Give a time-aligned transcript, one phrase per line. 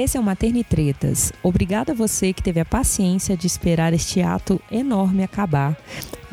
[0.00, 1.32] Esse é o Maternitretas.
[1.42, 5.76] Obrigada a você que teve a paciência de esperar este ato enorme acabar.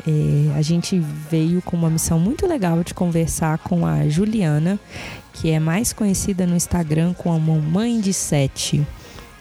[0.06, 4.78] É, a gente veio com uma missão muito legal de conversar com a Juliana,
[5.32, 8.86] que é mais conhecida no Instagram como Mãe de Sete.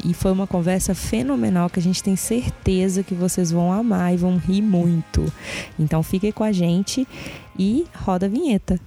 [0.04, 4.18] E foi uma conversa fenomenal que a gente tem certeza que vocês vão amar e
[4.18, 5.32] vão rir muito.
[5.80, 7.08] Então fiquem com a gente
[7.58, 8.80] e roda a vinheta.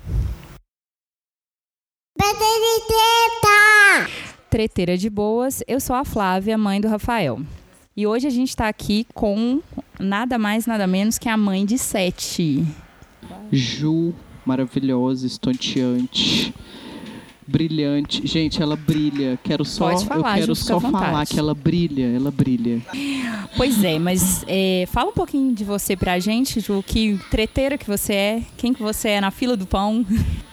[4.51, 7.41] Treteira de boas, eu sou a Flávia, mãe do Rafael.
[7.97, 9.61] E hoje a gente está aqui com
[9.99, 12.65] nada mais, nada menos que a mãe de Sete.
[13.51, 14.15] Ju,
[14.47, 16.55] maravilhosa, estonteante,
[17.49, 18.27] brilhante.
[18.27, 19.39] Gente, ela brilha.
[19.43, 22.83] Quero só, Pode falar, eu quero só falar que ela brilha, ela brilha.
[23.57, 27.87] Pois é, mas é, fala um pouquinho de você pra gente, Ju, que treteira que
[27.87, 30.05] você é, quem que você é na fila do pão.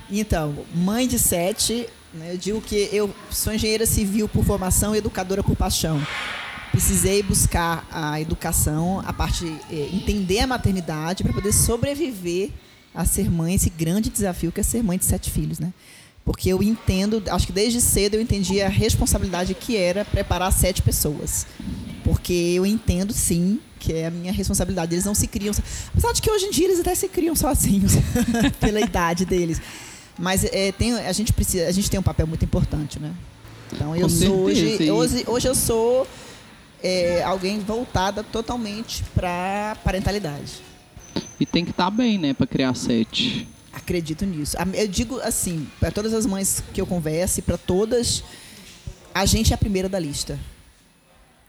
[0.10, 5.00] Então, mãe de sete, né, eu digo que eu sou engenheira civil por formação e
[5.00, 6.00] educadora por paixão.
[6.72, 12.52] Precisei buscar a educação, a parte, eh, entender a maternidade para poder sobreviver
[12.94, 15.74] a ser mãe, esse grande desafio que é ser mãe de sete filhos, né?
[16.26, 20.82] Porque eu entendo, acho que desde cedo eu entendi a responsabilidade que era preparar sete
[20.82, 21.46] pessoas.
[22.04, 24.96] Porque eu entendo, sim, que é a minha responsabilidade.
[24.96, 25.54] Eles não se criam.
[25.90, 27.94] Apesar de que hoje em dia eles até se criam sozinhos,
[28.60, 29.62] pela idade deles.
[30.18, 33.14] Mas é, tem, a, gente precisa, a gente tem um papel muito importante, né?
[33.72, 35.24] Então, eu Com sou hoje, certeza, e- hoje.
[35.28, 36.08] Hoje eu sou
[36.82, 40.54] é, alguém voltada totalmente para parentalidade.
[41.40, 43.48] E tem que estar bem, né, pra criar sete.
[43.76, 44.56] Acredito nisso.
[44.74, 48.24] Eu digo assim, para todas as mães que eu converso, e para todas,
[49.14, 50.40] a gente é a primeira da lista.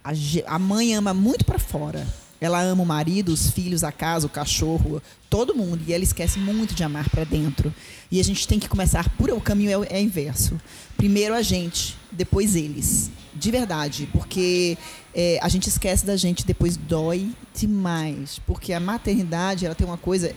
[0.04, 0.10] A,
[0.46, 2.06] a mãe ama muito para fora.
[2.40, 5.82] Ela ama o marido, os filhos, a casa, o cachorro, todo mundo.
[5.86, 7.72] E ela esquece muito de amar para dentro.
[8.10, 10.60] E a gente tem que começar por o caminho é, é inverso.
[10.96, 13.10] Primeiro a gente, depois eles.
[13.34, 14.78] De verdade, porque
[15.14, 18.38] é, a gente esquece da gente, depois dói demais.
[18.46, 20.34] Porque a maternidade, ela tem uma coisa.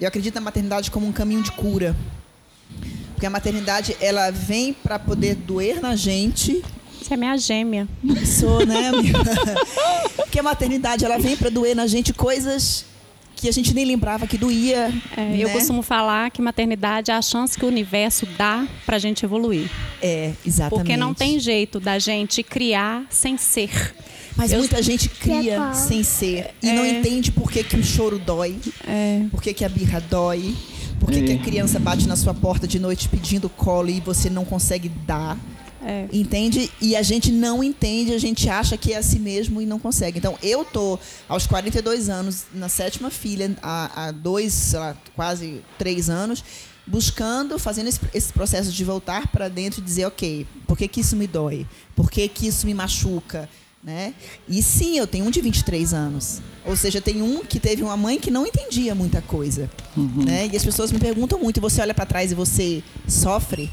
[0.00, 1.96] Eu acredito na maternidade como um caminho de cura.
[3.12, 6.62] Porque a maternidade, ela vem para poder doer na gente.
[7.02, 7.88] Você é minha gêmea.
[8.24, 8.92] Sou, né?
[10.14, 12.84] Porque a maternidade, ela vem para doer na gente coisas
[13.34, 14.92] que a gente nem lembrava que doía.
[15.16, 15.54] É, Eu né?
[15.54, 19.70] costumo falar que maternidade é a chance que o universo dá pra gente evoluir.
[20.02, 20.78] É, exatamente.
[20.84, 23.94] Porque não tem jeito da gente criar sem ser.
[24.38, 26.54] Mas Eu- muita gente cria sem ser.
[26.62, 26.90] E não É.
[27.00, 28.56] entende por que, que o choro dói.
[28.86, 30.54] É, Por que, que a birra dói.
[31.00, 31.34] Por que, que É.
[31.34, 35.36] a criança bate na sua porta de noite pedindo colo e você não consegue dar.
[35.80, 36.06] é.
[36.12, 36.70] Entende?
[36.80, 40.18] E a gente não entende, a gente acha que é assim mesmo e não consegue.
[40.18, 45.62] Então, eu tô aos 42 anos, na sétima filha, há, há dois, sei lá, quase
[45.78, 46.42] três anos,
[46.86, 51.00] buscando, fazendo esse, esse processo de voltar para dentro e dizer, ok, por que, que
[51.00, 51.64] isso me dói?
[51.94, 53.48] Por que, que isso me machuca?
[53.82, 54.12] Né?
[54.48, 56.40] E sim, eu tenho um de 23 anos.
[56.66, 59.70] Ou seja, tem um que teve uma mãe que não entendia muita coisa.
[60.24, 60.50] Né?
[60.52, 63.70] E as pessoas me perguntam muito, você olha para trás e você sofre?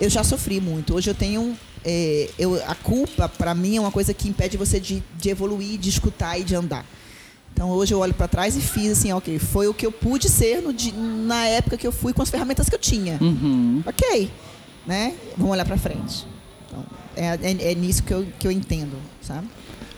[0.00, 0.94] Eu já sofri muito.
[0.94, 1.56] Hoje eu tenho.
[1.84, 5.78] é, eu, a culpa, para mim, é uma coisa que impede você de, de evoluir,
[5.78, 6.84] de escutar e de andar.
[7.52, 10.28] Então hoje eu olho para trás e fiz assim, ok, foi o que eu pude
[10.28, 10.74] ser no,
[11.26, 13.18] na época que eu fui com as ferramentas que eu tinha.
[13.20, 13.82] Uhum.
[13.86, 14.30] Ok,
[14.86, 15.14] né?
[15.36, 16.26] Vamos olhar para frente.
[17.20, 19.46] É, é, é nisso que eu, que eu entendo, sabe?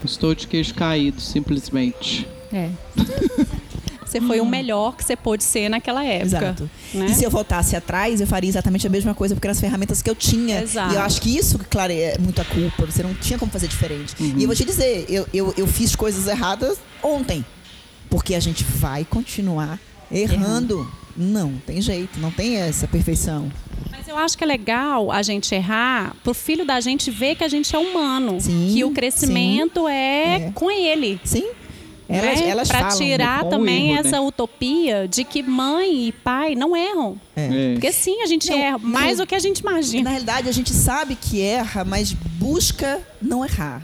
[0.05, 2.27] Estou de queijo caído, simplesmente.
[2.53, 2.69] É.
[4.05, 6.27] Você foi o melhor que você pôde ser naquela época.
[6.27, 6.71] Exato.
[6.93, 7.07] né?
[7.07, 10.03] E se eu voltasse atrás, eu faria exatamente a mesma coisa, porque eram as ferramentas
[10.03, 10.61] que eu tinha.
[10.61, 10.93] Exato.
[10.93, 12.85] E eu acho que isso, claro, é muita culpa.
[12.85, 14.15] Você não tinha como fazer diferente.
[14.21, 17.43] E eu vou te dizer, eu, eu, eu fiz coisas erradas ontem.
[18.11, 20.87] Porque a gente vai continuar errando.
[21.17, 23.51] Não, tem jeito, não tem essa perfeição.
[24.13, 27.49] Eu acho que é legal a gente errar pro filho da gente ver que a
[27.49, 28.41] gente é humano.
[28.41, 30.51] Sim, que o crescimento é, É.
[30.55, 31.19] com ele.
[31.25, 31.49] Sim?
[32.09, 32.49] Elas, né?
[32.51, 32.99] elas pra falam.
[32.99, 33.05] né?
[33.07, 34.21] tirar também erro, essa né?
[34.21, 37.19] utopia de que mãe e pai não erram.
[37.35, 37.47] É.
[37.47, 37.73] É.
[37.73, 38.87] Porque sim, a gente Não, erra não.
[38.91, 40.11] mais do que a gente E, na imagina.
[40.11, 43.81] realidade, a gente sabe que erra, mas busca não errar.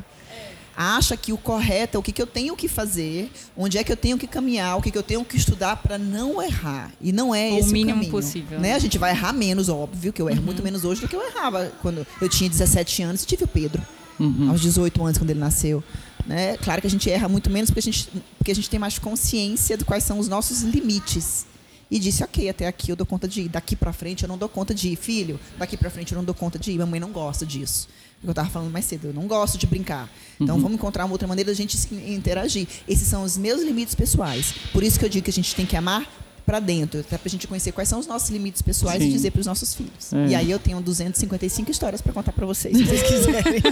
[0.80, 3.90] Acha que o correto é o que, que eu tenho que fazer, onde é que
[3.90, 6.92] eu tenho que caminhar, o que, que eu tenho que estudar para não errar.
[7.00, 8.10] E não é O esse mínimo o caminho.
[8.12, 8.68] possível, Né?
[8.68, 8.74] né?
[8.76, 11.26] A gente vai errar menos, óbvio, que eu erro muito menos hoje do que eu
[11.26, 13.82] errava quando eu tinha 17 anos e tive o Pedro,
[14.20, 14.50] Uhum.
[14.50, 15.82] aos 18 anos, quando ele nasceu.
[16.24, 16.56] Né?
[16.58, 18.08] Claro que a gente erra muito menos porque a gente,
[18.38, 21.44] porque a gente tem mais consciência de quais são os nossos limites.
[21.90, 23.48] E disse, ok, até aqui eu dou conta de ir.
[23.48, 24.96] Daqui pra frente eu não dou conta de ir.
[24.96, 26.78] Filho, daqui pra frente eu não dou conta de ir.
[26.78, 27.88] Mamãe não gosta disso.
[28.22, 30.10] Eu estava falando mais cedo, eu não gosto de brincar.
[30.40, 30.62] Então Uhum.
[30.62, 31.76] vamos encontrar uma outra maneira da gente
[32.08, 32.66] interagir.
[32.88, 34.54] Esses são os meus limites pessoais.
[34.72, 36.04] Por isso que eu digo que a gente tem que amar
[36.48, 39.10] para dentro, até pra gente conhecer quais são os nossos limites pessoais Sim.
[39.10, 40.14] e dizer para os nossos filhos.
[40.14, 40.28] É.
[40.28, 43.62] E aí eu tenho 255 histórias para contar para vocês, se vocês quiserem.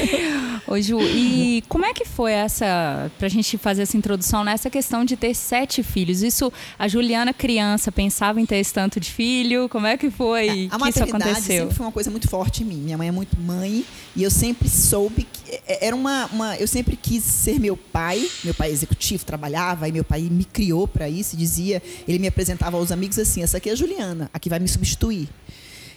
[0.66, 5.04] Ô Ju, e como é que foi essa, pra gente fazer essa introdução nessa questão
[5.04, 6.22] de ter sete filhos?
[6.22, 9.68] Isso, a Juliana criança pensava em ter esse tanto de filho?
[9.68, 11.42] Como é que foi a que isso aconteceu?
[11.62, 12.76] sempre foi uma coisa muito forte em mim.
[12.76, 13.84] Minha mãe é muito mãe
[14.16, 18.26] e eu sempre soube que é- era uma, uma- eu sempre quis ser meu pai.
[18.42, 21.36] Meu pai é executivo trabalhava e meu pai me criou para isso.
[21.36, 24.58] Dizia, ele me apresentava aos amigos assim: essa aqui é a Juliana, a que vai
[24.58, 25.28] me substituir.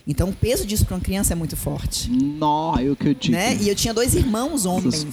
[0.08, 2.12] Então o peso disso para uma criança é muito forte.
[2.12, 3.34] Nó, eu que eu digo.
[3.36, 3.58] Né?
[3.62, 5.06] E eu tinha dois irmãos homens.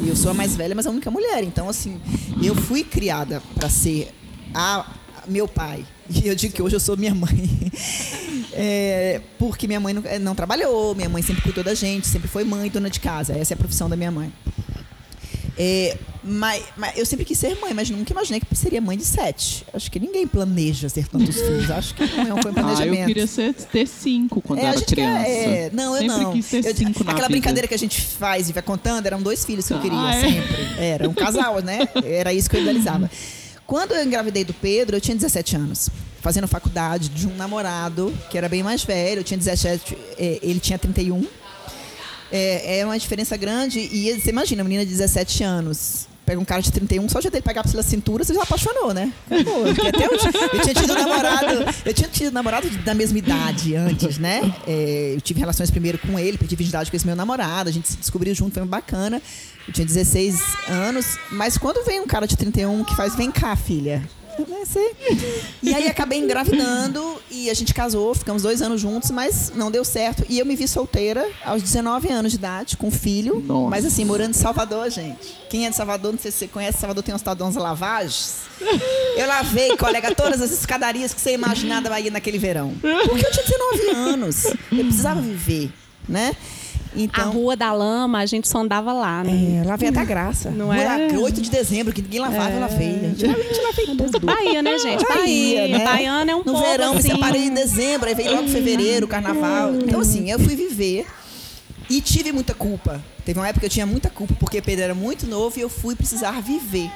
[0.00, 1.42] E eu sou a mais velha, mas a única mulher.
[1.42, 2.00] Então, assim,
[2.42, 4.10] eu fui criada para ser
[4.54, 4.86] a, a-
[5.26, 5.84] meu pai.
[6.10, 7.28] E eu digo que hoje eu sou minha mãe.
[8.60, 12.26] É, porque minha mãe não, eh, não trabalhou, minha mãe sempre cuidou da gente, sempre
[12.26, 13.32] foi mãe, dona de casa.
[13.32, 14.32] Essa é a profissão da minha mãe.
[15.56, 15.96] É,
[16.28, 19.64] mas, mas eu sempre quis ser mãe, mas nunca imaginei que seria mãe de sete.
[19.72, 21.70] Acho que ninguém planeja ser tantos filhos.
[21.70, 23.00] Acho que não foi um Ah, planejamento.
[23.00, 25.26] eu queria ser, ter cinco quando É, a era criança.
[25.28, 26.32] é, não, eu Sempre não.
[26.32, 27.28] quis ter Eu- cinco aquela vida.
[27.28, 30.14] brincadeira que a gente faz e vai contando, eram dois filhos que eu queria, Ah,
[30.14, 30.20] é?
[30.20, 30.56] sempre.
[30.78, 31.80] Era um casal, né?
[32.04, 33.10] Era isso que eu idealizava.
[33.66, 35.90] Quando eu engravidei do Pedro, eu tinha 17 anos.
[36.20, 39.20] Fazendo faculdade de um namorado que era bem mais velho.
[39.20, 41.24] Eu tinha 17, eh, ele tinha 31.
[42.30, 43.78] É, é uma diferença grande.
[43.80, 46.06] E você imagina, a menina de 17 anos.
[46.28, 48.92] Pega um cara de 31, só o jeito dele pegar pela cintura, você já apaixonou,
[48.92, 49.10] né?
[49.30, 49.64] Acabou.
[49.66, 54.42] Até hoje, eu tinha tido namorado, eu tinha tido namorado da mesma idade antes, né?
[54.66, 57.88] É, eu tive relações primeiro com ele, perdi virgindade com esse meu namorado, a gente
[57.88, 59.22] se descobriu junto, foi bacana.
[59.66, 63.56] Eu tinha 16 anos, mas quando vem um cara de 31 que faz, vem cá,
[63.56, 64.02] filha.
[64.48, 64.92] Né, sei.
[65.62, 69.84] E aí acabei engravidando e a gente casou, ficamos dois anos juntos, mas não deu
[69.84, 70.24] certo.
[70.28, 73.42] E eu me vi solteira aos 19 anos de idade, com filho.
[73.44, 73.70] Nossa.
[73.70, 75.36] Mas assim, morando em Salvador, gente.
[75.50, 77.56] Quem é de Salvador, não sei se você conhece, Salvador tem uns tal de umas
[77.56, 78.36] lavagens.
[79.16, 82.74] Eu lavei, colega, todas as escadarias que você imaginar da Bahia naquele verão.
[82.80, 84.44] Porque eu tinha 19 anos.
[84.44, 85.72] Eu precisava viver,
[86.08, 86.34] né?
[86.98, 87.32] A Então.
[87.32, 89.60] Rua da Lama, a gente só andava lá, né?
[89.62, 90.50] É, lavei até a graça.
[90.50, 91.08] Não é?
[91.08, 92.88] da- 8 de dezembro, que ninguém lavava, eu lavei.
[92.88, 94.26] A gente, a gente lavei tudo.
[94.26, 95.06] Bahia, né, gente?
[95.06, 95.68] Bahia.
[95.68, 95.84] né?
[95.84, 97.10] Baiana é um No povo verão, me assim.
[97.10, 99.74] separei em dezembro, aí veio logo fevereiro, carnaval.
[99.74, 101.06] Então, assim, eu fui viver
[101.90, 103.00] e tive muita culpa.
[103.24, 105.68] Teve uma época que eu tinha muita culpa, porque Pedro era muito novo e eu
[105.68, 106.90] fui precisar viver.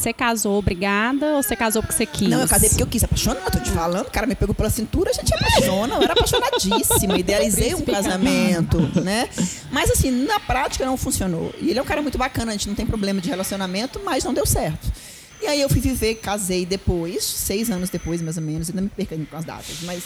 [0.00, 2.30] Você casou obrigada ou você casou porque você quis?
[2.30, 3.04] Não, eu casei porque eu quis.
[3.04, 4.06] Apaixonada, tô te falando.
[4.06, 5.96] O cara me pegou pela cintura, a gente apaixona.
[5.96, 7.18] Eu era apaixonadíssima.
[7.20, 9.28] Idealizei um casamento, né?
[9.70, 11.54] Mas, assim, na prática não funcionou.
[11.60, 14.24] E ele é um cara muito bacana, a gente não tem problema de relacionamento, mas
[14.24, 14.90] não deu certo.
[15.42, 18.70] E aí eu fui viver, casei depois, seis anos depois, mais ou menos.
[18.70, 19.82] Ainda me perco com as datas.
[19.82, 20.04] Mas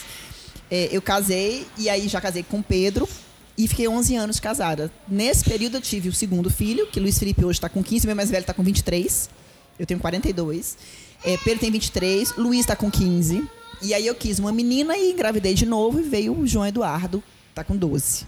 [0.69, 3.09] é, eu casei, e aí já casei com o Pedro.
[3.57, 4.91] E fiquei 11 anos casada.
[5.07, 8.17] Nesse período eu tive o segundo filho, que Luiz Felipe hoje está com 15, meu
[8.17, 9.44] mais velho está com 23.
[9.79, 10.77] Eu tenho 42.
[11.25, 13.45] É, Pedro tem 23, Luiz está com 15.
[13.83, 17.23] E aí eu quis uma menina e engravidei de novo e veio o João Eduardo,
[17.55, 18.27] tá com 12.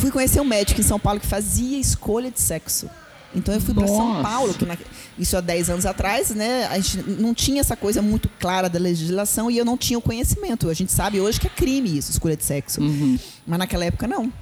[0.00, 2.88] Fui conhecer um médico em São Paulo que fazia escolha de sexo.
[3.34, 4.22] Então eu fui para São.
[4.22, 4.76] Paulo, que na-
[5.18, 6.66] isso há 10 anos atrás, né?
[6.66, 10.02] A gente não tinha essa coisa muito clara da legislação e eu não tinha o
[10.02, 10.70] conhecimento.
[10.70, 12.80] A gente sabe hoje que é crime isso, escolha de sexo.
[12.80, 13.18] Uhum.
[13.44, 14.32] Mas naquela época não.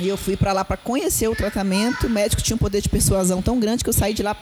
[0.00, 2.06] E eu fui para lá para conhecer o tratamento.
[2.06, 4.34] O médico tinha um poder de persuasão tão grande que eu saí de lá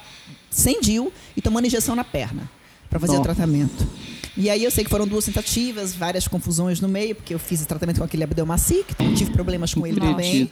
[0.51, 2.51] sem DIL e tomando injeção na perna
[2.89, 3.35] para fazer o Nossa.
[3.35, 3.87] tratamento.
[4.37, 7.63] E aí eu sei que foram duas tentativas, várias confusões no meio, porque eu fiz
[7.63, 10.51] o tratamento com aquele abdelmacic, tive problemas com ele também.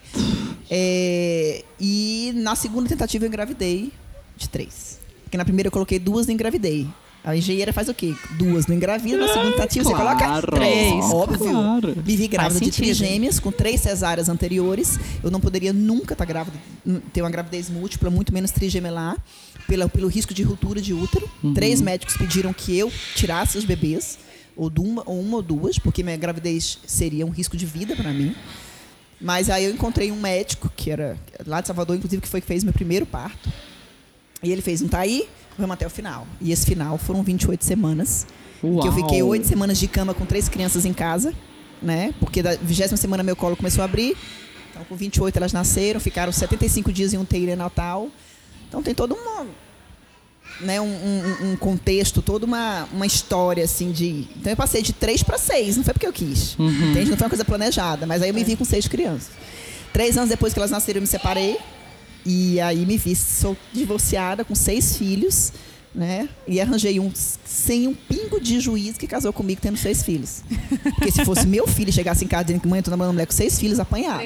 [0.70, 3.92] É, e na segunda tentativa eu engravidei
[4.36, 4.98] de três.
[5.24, 6.86] Porque na primeira eu coloquei duas e engravidei.
[7.24, 8.14] A engenheira faz o quê?
[8.38, 10.18] Duas não engravida, na segunda tentativa você claro.
[10.18, 11.04] coloca três.
[11.06, 11.50] Óbvio.
[11.50, 11.96] Claro.
[12.06, 14.98] Me vi grávida de trigêmeas, com três cesáreas anteriores.
[15.22, 16.56] Eu não poderia nunca estar grávida,
[16.86, 19.16] n- ter uma gravidez múltipla, muito menos trigemelar,
[19.66, 21.28] pela, pelo risco de ruptura de útero.
[21.54, 24.18] Três médicos pediram que eu tirasse os bebês,
[24.56, 28.10] ou, uma, ou uma ou duas, porque minha gravidez seria um risco de vida para
[28.12, 28.34] mim.
[29.20, 32.46] Mas aí eu encontrei um médico, que era lá de Salvador, inclusive, que foi que
[32.46, 33.52] fez meu primeiro parto.
[34.42, 36.26] E ele fez um tá aí, vamos até o final.
[36.40, 38.26] E esse final foram 28 semanas.
[38.62, 38.80] Uau.
[38.80, 41.32] Que eu fiquei oito semanas de cama com três crianças em casa,
[41.82, 42.14] né?
[42.20, 44.16] Porque da vigésima semana meu colo começou a abrir.
[44.70, 48.08] Então, com 28 elas nasceram, ficaram 75 dias em UTI natal.
[48.68, 49.46] Então, tem todo uma,
[50.60, 54.26] né, um, um- um contexto, toda uma, uma história, assim, de...
[54.36, 56.54] Então, eu passei de três para seis, não foi porque eu quis.
[56.58, 57.10] Entende?
[57.10, 59.30] Não foi uma coisa planejada, mas aí eu me vi com seis crianças.
[59.92, 61.56] Três anos depois que elas nasceram, eu me separei.
[62.30, 65.50] E aí me vi sou divorciada com seis filhos,
[65.94, 66.28] né?
[66.46, 70.42] E arranjei um sem um pingo de juízo que casou comigo tendo seis filhos.
[70.96, 73.24] Porque se fosse meu filho chegasse em casa dizendo que mãe, eu tô namorando mulher
[73.24, 74.20] com seis filhos, apanhar.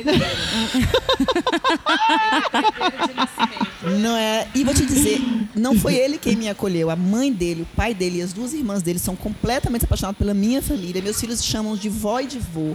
[4.00, 4.48] Não é.
[4.52, 5.20] E vou te dizer,
[5.54, 6.90] não foi ele quem me acolheu.
[6.90, 10.34] A mãe dele, o pai dele e as duas irmãs dele são completamente apaixonados pela
[10.34, 11.00] minha família.
[11.00, 12.74] Meus filhos chamam de vó e de vô.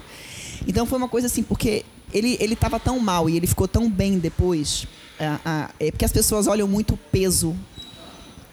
[0.65, 1.83] Então foi uma coisa assim, porque
[2.13, 4.87] ele ele estava tão mal e ele ficou tão bem depois.
[5.19, 7.55] ah, é porque as pessoas olham muito o peso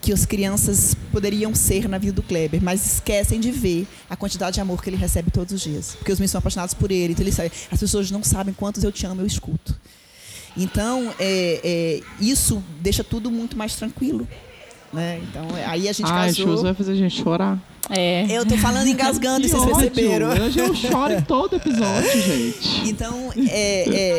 [0.04, 4.54] que as crianças poderiam ser na vida do Kleber, mas esquecem de ver a quantidade
[4.54, 5.94] de amor que ele recebe todos os dias.
[5.94, 8.84] Porque os meninos são apaixonados por ele, então ele sabe, as pessoas não sabem quantos
[8.84, 9.75] eu te amo, eu escuto.
[10.54, 14.28] Então, é, é, isso deixa tudo muito mais tranquilo.
[14.92, 15.20] Né?
[15.23, 16.49] Então, é, aí a gente Ai, casou.
[16.49, 17.58] Chus vai fazer a gente chorar.
[17.90, 18.26] É.
[18.30, 19.90] Eu tô falando engasgando, vocês ódio.
[19.90, 20.28] perceberam.
[20.30, 22.88] Hoje eu choro em todo episódio, gente.
[22.88, 23.88] Então, é,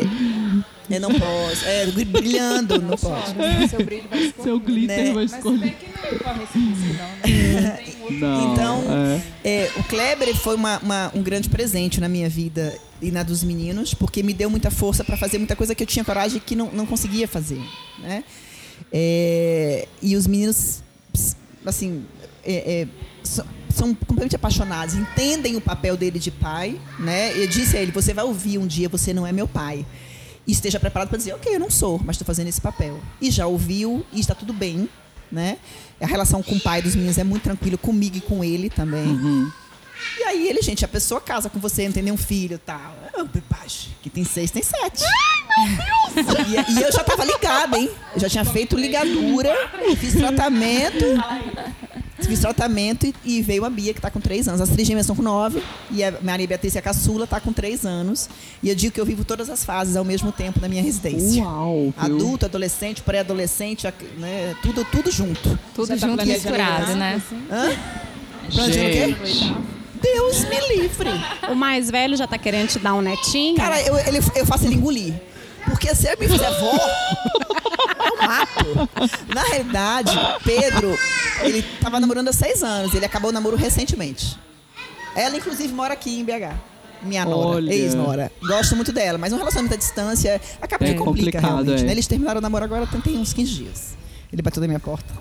[0.90, 1.64] eu não posso.
[1.64, 3.34] É, brilhando, não posso.
[3.68, 5.12] Seu brilho vai Seu glitter Né?
[5.12, 5.74] vai escorrer.
[5.76, 7.84] que não corre esse risco, não, né?
[8.08, 8.84] Não, Então,
[9.44, 9.64] é.
[9.64, 13.42] É, o Kleber foi uma- uma- um grande presente na minha vida e na dos
[13.42, 16.54] meninos, porque me deu muita força para fazer muita coisa que eu tinha coragem que
[16.54, 17.60] não, não conseguia fazer.
[17.98, 18.22] Né?
[18.92, 20.84] É, e os meninos,
[21.64, 22.04] assim,
[22.44, 22.88] é, é,
[23.78, 26.80] são, completamente apaixonados, entendem o papel dele de pai.
[26.98, 27.36] Né?
[27.36, 29.84] Eu disse a ele: você vai ouvir um dia, você não é meu pai.
[30.46, 33.00] E esteja preparado para dizer: ok, eu não sou, mas estou fazendo esse papel.
[33.20, 34.88] E já ouviu, e está tudo bem.
[35.30, 35.58] Né?
[36.00, 39.06] A relação com o pai dos meninos é muito tranquila, comigo e com ele também.
[39.06, 39.50] Uhum.
[40.18, 42.94] E aí ele, gente, a pessoa casa com você, não tem nenhum filho e tal.
[43.14, 45.02] Ah, Baixo, que tem seis, tem sete.
[45.04, 45.86] Ai, meu Deus!
[46.46, 47.90] E, e eu já tava ligada, hein?
[48.14, 49.54] Eu já tinha feito ligadura,
[49.98, 51.04] fiz tratamento.
[52.26, 54.60] Fiz tratamento e, e veio a Bia, que tá com três anos.
[54.60, 55.62] As três gêmeas estão com nove.
[55.90, 58.28] E a Maria Beatriz, a caçula, tá com três anos.
[58.62, 61.42] E eu digo que eu vivo todas as fases ao mesmo tempo na minha residência.
[61.42, 61.94] Uau, viu?
[61.96, 63.86] Adulto, adolescente, pré-adolescente,
[64.18, 64.54] né?
[64.62, 65.58] Tudo, tudo junto.
[65.74, 67.22] Tudo Você tá junto e planejando misturado, né?
[67.50, 67.76] Hã?
[68.52, 69.16] Planejando o quê?
[70.02, 71.08] Deus me livre.
[71.48, 73.56] O mais velho já tá querendo te dar um netinho.
[73.56, 75.14] Cara, eu, ele- eu faço ele engolir.
[75.64, 76.78] Porque se ele me fizer vó,
[78.06, 78.88] eu mato.
[79.34, 80.12] Na realidade,
[80.44, 80.96] Pedro,
[81.42, 82.94] ele tava namorando há seis anos.
[82.94, 84.38] Ele acabou o namoro recentemente.
[85.14, 86.54] Ela, inclusive, mora aqui em BH.
[87.02, 88.32] Minha nora, ex-nora.
[88.40, 91.82] Gosto muito dela, mas um relacionamento à distância acaba É que complica realmente.
[91.82, 91.84] é.
[91.84, 91.92] né?
[91.92, 93.96] Eles terminaram o namoro agora tem, uns 15 dias.
[94.32, 95.14] Ele bateu na minha porta.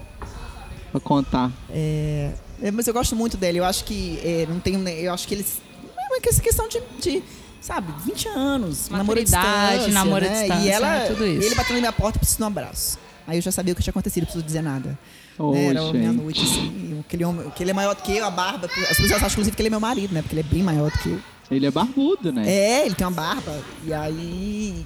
[0.91, 1.51] Vou contar.
[1.69, 3.59] É, é, mas eu gosto muito dele.
[3.59, 4.75] Eu acho que é, não tem.
[4.89, 5.61] Eu acho que eles.
[5.97, 6.81] É uma questão de.
[7.01, 7.23] de,
[7.61, 8.89] sabe, 20 anos.
[8.89, 10.39] namoro à distância, namoro à né?
[10.41, 10.89] distância, E ela.
[10.99, 11.05] né?
[11.07, 11.41] Tudo isso.
[11.41, 12.99] e ele bateu na minha porta e precisou de um abraço.
[13.27, 14.97] Aí eu já sabia o que tinha acontecido, não preciso dizer nada.
[15.37, 15.65] Ô, né?
[15.67, 16.99] Era meia-noite, assim.
[17.05, 18.67] Aquele homem, que ele é maior do que eu, a barba.
[18.67, 20.21] As pessoas acham, inclusive, que ele é meu marido, né?
[20.21, 21.19] Porque ele é bem maior do que eu.
[21.51, 22.49] Ele é barbudo, né?
[22.49, 23.59] É, ele tem uma barba.
[23.83, 24.85] E aí.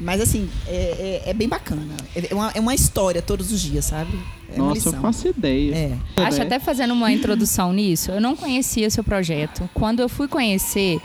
[0.00, 1.94] Mas assim, é, é- é bem bacana.
[2.14, 4.12] É uma, é uma história todos os dias, sabe?
[4.52, 5.74] É uma Nossa, eu faço ideia.
[6.16, 6.22] É.
[6.22, 9.68] Acho até fazendo uma introdução nisso, eu não conhecia seu projeto.
[9.74, 11.00] Quando eu fui conhecer,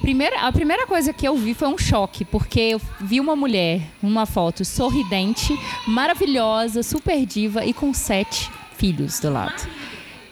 [0.00, 3.80] primeira, a primeira coisa que eu vi foi um choque, porque eu vi uma mulher,
[4.02, 5.56] uma foto sorridente,
[5.86, 9.66] maravilhosa, super diva e com sete filhos do lado.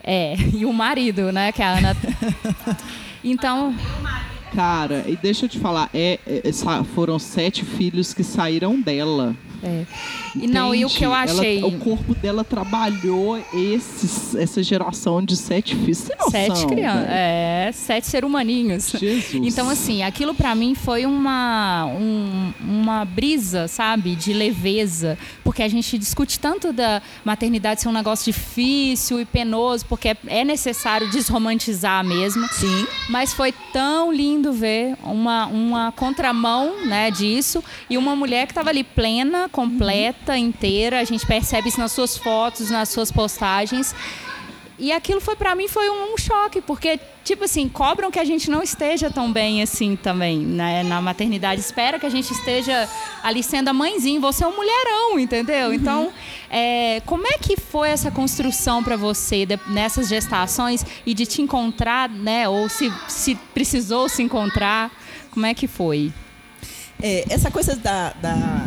[0.03, 1.97] É, e o marido, né, que é a Ana.
[3.23, 3.75] Então,
[4.55, 6.51] Cara, e deixa eu te falar, é, é,
[6.95, 9.37] foram sete filhos que saíram dela.
[9.63, 9.85] É.
[10.35, 11.31] E não, e o que eu Entende?
[11.31, 11.65] Ela- achei.
[11.65, 15.99] o corpo dela trabalhou esses, essa geração de sete filhos.
[16.31, 17.01] Sete crianças.
[17.03, 17.11] velho?
[17.11, 18.91] É, sete ser humaninhos.
[18.99, 19.35] Jesus.
[19.35, 24.15] Então, assim, aquilo pra mim foi uma, um- uma brisa, sabe?
[24.15, 25.19] De leveza.
[25.45, 30.17] Porque a gente discute tanto da maternidade ser um negócio difícil e penoso, porque é,
[30.29, 32.47] é necessário desromantizar mesmo.
[32.53, 32.87] Sim.
[33.09, 38.71] Mas foi tão lindo ver uma, uma contramão né, disso e uma mulher que estava
[38.71, 41.01] ali plena, completa, inteira.
[41.01, 43.95] A gente percebe isso nas suas fotos, nas suas postagens.
[44.83, 48.25] E aquilo foi para mim foi um, um choque, porque tipo assim, cobram que a
[48.25, 51.61] gente não esteja tão bem assim também, né, na maternidade.
[51.61, 52.89] Espera que a gente esteja
[53.23, 55.75] ali sendo a mãezinha, você é um mulherão, entendeu?
[55.75, 56.11] Então,
[56.51, 61.43] é, como é que foi essa construção para você de- nessas gestações e de te
[61.43, 64.91] encontrar, né, ou se, se precisou se encontrar,
[65.31, 66.11] como é que foi?
[67.03, 68.65] É, essa coisa da, da-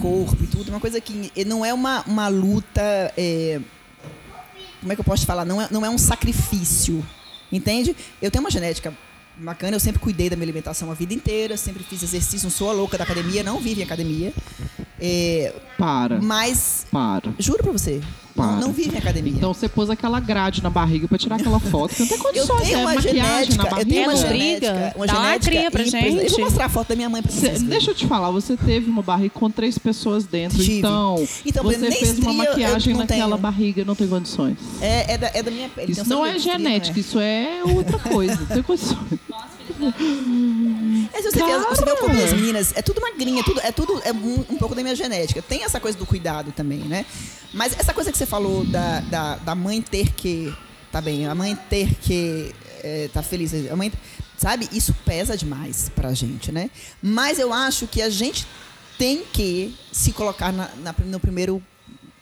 [0.00, 3.12] corpo e tudo, é uma coisa que não é uma, uma luta.
[3.16, 3.60] é,
[4.80, 5.44] como é que eu posso falar?
[5.44, 7.04] Não é, não é um sacrifício.
[7.52, 7.94] Entende?
[8.22, 8.94] Eu tenho uma genética
[9.36, 12.70] bacana, eu sempre cuidei da minha alimentação a vida inteira, sempre fiz exercício, não sou
[12.70, 14.32] a louca da academia, não vivo em academia.
[15.00, 17.32] É, Para, mas, para.
[17.38, 18.00] juro pra você,
[18.36, 18.56] não, Para.
[18.60, 19.32] não vive em academia.
[19.34, 21.94] Então você pôs aquela grade na barriga pra tirar aquela foto.
[21.94, 23.90] Que não tem eu condições, tenho é uma maquiagem genética, na eu barriga.
[23.90, 26.14] tenho uma É genética, uma Dá uma genética cria pra impressionante.
[26.16, 26.30] Eu gente.
[26.32, 27.62] vou mostrar a foto da minha mãe pra Cê- vocês.
[27.62, 30.78] deixa eu te falar, você teve uma barriga com três pessoas dentro, Tive.
[30.78, 33.38] então, Então, você fez uma estria eu maquiagem não naquela tenho.
[33.38, 34.56] barriga, não tem condições.
[34.82, 35.92] É, é, da, é da minha pele.
[35.92, 38.98] Isso Então, não é estria, genética, não isso é outra coisa, não tem condições.
[41.12, 43.60] É, se você, vê, você vê o corpo das meninas, é tudo magrinha, é tudo,
[43.60, 45.42] é tudo é um, um pouco da minha genética.
[45.42, 47.04] Tem essa coisa do cuidado também, né?
[47.52, 50.54] Mas essa coisa que você falou da, da, da mãe ter que.
[50.92, 52.54] Tá bem, a mãe ter que.
[52.82, 53.52] É, tá feliz.
[53.70, 53.92] A mãe,
[54.36, 54.68] sabe?
[54.72, 56.70] Isso pesa demais pra gente, né?
[57.02, 58.46] Mas eu acho que a gente
[58.98, 61.62] tem que se colocar na, na- no primeiro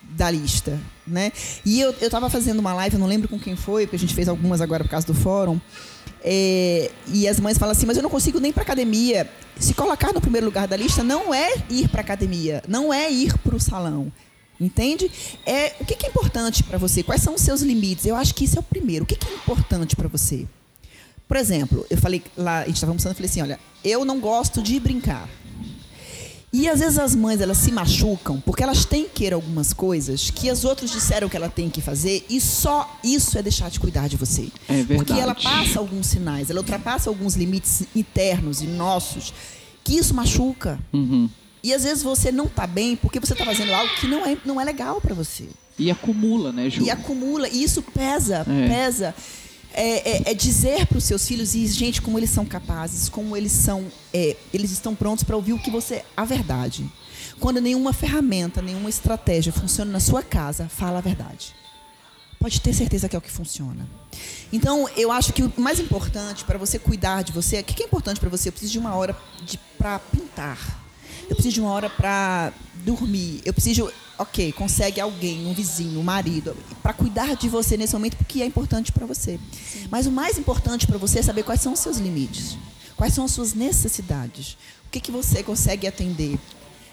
[0.03, 1.31] da lista, né?
[1.65, 3.99] E eu, eu tava fazendo uma live, eu não lembro com quem foi, porque a
[3.99, 5.61] gente fez algumas agora por causa do fórum.
[6.25, 9.29] É, e as mães falam assim, mas eu não consigo nem para academia.
[9.59, 13.37] Se colocar no primeiro lugar da lista não é ir para academia, não é ir
[13.39, 14.13] para o salão.
[14.61, 15.11] Entende?
[15.47, 17.03] É, o que, que é importante para você?
[17.03, 18.07] Quais são os seus limites?
[18.07, 19.05] Eu acho que isso é o primeiro.
[19.05, 20.47] O que, que é importante para você?
[21.29, 24.19] Por exemplo, eu falei lá, a gente estava almoçando, eu falei assim, olha, eu não
[24.19, 25.29] gosto de brincar.
[26.51, 30.31] E às vezes as mães elas se machucam porque elas têm que querer algumas coisas
[30.31, 33.79] que as outras disseram que ela tem que fazer e só isso é deixar de
[33.79, 34.49] cuidar de você.
[34.67, 35.43] É Porque ela verdade.
[35.43, 39.33] passa alguns sinais, ela ultrapassa alguns limites internos e nossos
[39.85, 40.79] que isso machuca.
[40.93, 41.29] Uhum.
[41.63, 44.37] E às vezes você não tá bem porque você tá fazendo algo que não é,
[44.45, 45.45] não é legal para você.
[45.79, 46.83] E acumula, né, Ju?
[46.83, 48.69] E acumula, e isso pesa, É.
[48.69, 49.15] pesa.
[49.73, 53.37] É, é- é dizer para os seus filhos, e gente, como eles são capazes, como
[53.37, 56.91] eles são, é, eles estão prontos para ouvir o que você, a verdade.
[57.39, 61.55] Quando nenhuma ferramenta, nenhuma estratégia funciona na sua casa, fala a verdade.
[62.41, 63.87] Pode ter certeza que é o que funciona.
[64.53, 67.87] Então, eu acho que o mais importante para você cuidar de você, o que é
[67.87, 68.49] importante para você?
[68.49, 69.17] Eu preciso de uma hora
[69.77, 70.81] para pintar.
[71.29, 72.53] Eu preciso de uma hora para
[72.85, 73.43] dormir.
[73.45, 78.17] Eu preciso, ok, consegue alguém, um vizinho, um marido, para cuidar de você nesse momento,
[78.17, 79.39] porque é importante para você.
[79.91, 82.59] Mas o mais importante para você é saber quais são os seus limites,
[82.97, 86.39] quais são as suas necessidades, o que, que você consegue atender.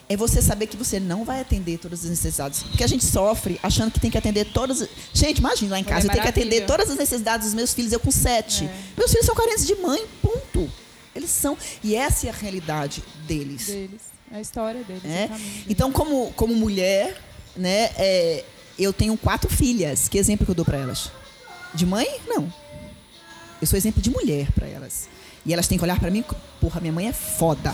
[0.08, 2.62] É você saber que você não vai atender todas as necessidades.
[2.62, 4.88] Porque a gente sofre achando que tem que atender todas.
[5.12, 7.92] Gente, imagina lá em casa, eu tenho que atender todas as necessidades dos meus filhos,
[7.92, 8.70] eu com sete.
[8.96, 10.72] Meus filhos são carentes de mãe, ponto.
[11.16, 11.58] Eles são.
[11.84, 13.66] E essa é a realidade deles.
[13.66, 14.15] Deles.
[14.36, 15.02] É a história deles.
[15.04, 15.26] né?
[15.26, 15.66] exatamente.
[15.70, 17.18] Então, como, como mulher,
[17.56, 18.44] né, é,
[18.78, 20.10] eu tenho quatro filhas.
[20.10, 21.10] Que exemplo que eu dou para elas?
[21.74, 22.20] De mãe?
[22.28, 22.54] Não.
[23.62, 25.08] Eu sou exemplo de mulher para elas.
[25.46, 26.22] E elas têm que olhar para mim,
[26.60, 27.74] porra, minha mãe é foda.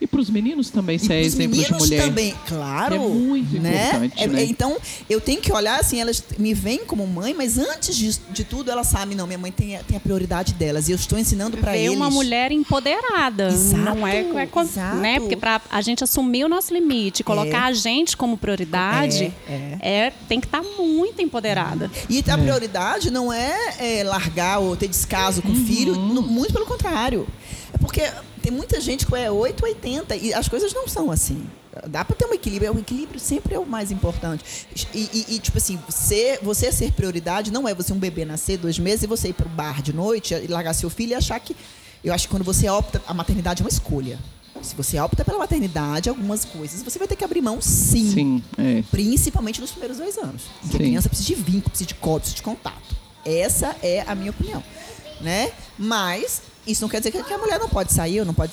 [0.00, 2.02] E pros meninos também, você é exemplo de meninos mulher.
[2.04, 2.94] também, claro.
[2.94, 3.86] É muito né?
[3.88, 4.44] importante, É- né?
[4.44, 4.76] Então,
[5.10, 8.70] eu tenho que olhar assim, elas me veem como mãe, mas antes de, de tudo,
[8.70, 10.88] elas sabem, não, minha mãe tem, a- tem a prioridade delas.
[10.88, 11.96] E eu estou ensinando para Ver eles.
[11.96, 13.48] uma mulher empoderada.
[13.48, 14.96] Exato, não é, é exato.
[14.96, 15.20] né?
[15.20, 20.12] Porque para a gente assumir o nosso limite, colocar a gente como prioridade, É, é,
[20.28, 21.90] tem que estar muito empoderada.
[22.08, 26.52] E a prioridade não é, é, largar ou ter descaso com o filho, no- muito
[26.54, 27.26] pelo contrário.
[27.72, 28.02] É porque
[28.50, 31.46] tem muita gente que é 8, 80 e as coisas não são assim.
[31.86, 34.44] Dá para ter um equilíbrio, o equilíbrio sempre é o mais importante.
[34.92, 38.58] E, e- e, tipo assim, você, você ser prioridade não é você um bebê nascer
[38.58, 41.14] dois meses e você ir para o bar de noite e largar seu filho e
[41.14, 41.56] achar que.
[42.02, 44.18] Eu acho que quando você opta, a maternidade é uma escolha.
[44.62, 48.10] Se você opta pela maternidade, algumas coisas você vai ter que abrir mão sim.
[48.12, 48.82] Sim, é.
[48.90, 50.42] Principalmente nos primeiros dois anos.
[50.60, 50.84] Porque a Sim.
[50.86, 52.96] criança precisa de vínculo, precisa de código, precisa de contato.
[53.24, 54.62] Essa é a minha opinião.
[55.20, 55.52] Né?
[55.78, 58.52] Mas isso não quer dizer que a mulher não pode sair, ou não pode.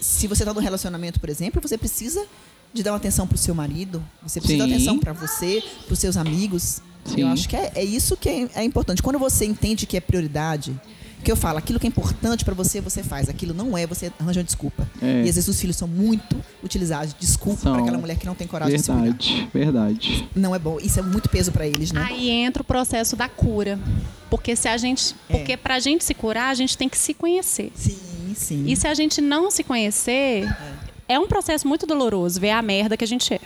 [0.00, 2.26] Se você está num relacionamento, por exemplo, você precisa
[2.72, 4.70] de dar uma atenção para o seu marido, você precisa Sim.
[4.70, 6.80] dar atenção para você, para os seus amigos.
[7.04, 7.20] Sim.
[7.20, 9.02] Eu acho que é, é isso que é, é importante.
[9.02, 10.78] Quando você entende que é prioridade,
[11.22, 13.28] que eu falo, aquilo que é importante para você, você faz.
[13.28, 14.88] Aquilo não é, você arranja uma desculpa.
[15.00, 15.18] É.
[15.24, 17.14] E às vezes os filhos são muito utilizados.
[17.18, 17.72] Desculpa São.
[17.72, 20.28] para aquela mulher que não tem coragem de se cuidar Verdade, verdade.
[20.34, 20.78] não é bom.
[20.80, 22.04] Isso é muito peso para eles, né?
[22.08, 23.78] Aí entra o processo da cura.
[24.30, 25.36] Porque se a gente, É.
[25.36, 27.70] porque pra gente se curar, a gente tem que se conhecer.
[27.74, 27.98] Sim,
[28.34, 28.64] sim.
[28.66, 30.46] E se a gente não se conhecer,
[31.08, 33.40] é um processo muito doloroso ver a merda que a gente é.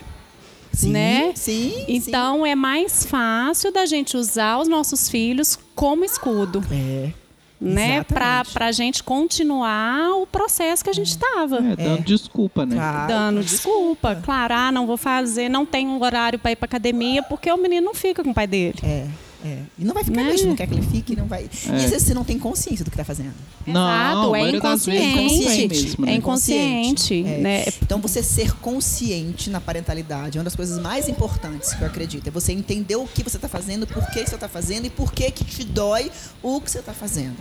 [0.71, 1.31] sim, né?
[1.35, 1.85] Sim.
[1.87, 6.75] Então é mais fácil da gente usar os nossos filhos como escudo, sim.
[6.75, 7.13] É.
[7.59, 8.03] né?
[8.03, 8.53] Pra, Exatamente.
[8.53, 11.57] pra gente continuar o processo que a gente estava.
[11.57, 12.75] É, dando desculpa, né?
[12.75, 13.07] Claro.
[13.07, 14.15] Dando desculpa.
[14.23, 17.57] Claro, ah, não vou fazer, não tenho um horário para ir para academia, porque o
[17.57, 18.77] menino não fica com o pai dele.
[18.83, 19.07] É,
[19.45, 19.61] é.
[19.77, 20.31] E não vai ficar Né?
[20.31, 21.43] mesmo, não quer que ele fique, não vai.
[21.43, 23.33] E às vezes você não tem consciência do que tá fazendo.
[23.65, 25.67] Não, Exato, é inconsciente.
[25.83, 26.11] mesmo, né?
[26.11, 27.37] É inconsciente, É.
[27.37, 27.65] né?
[27.81, 32.27] Então você ser consciente na parentalidade é uma das coisas mais importantes que eu acredito.
[32.27, 35.11] É você entender o que você está fazendo, por que você está fazendo e por
[35.11, 37.37] que que te dói o que você está fazendo.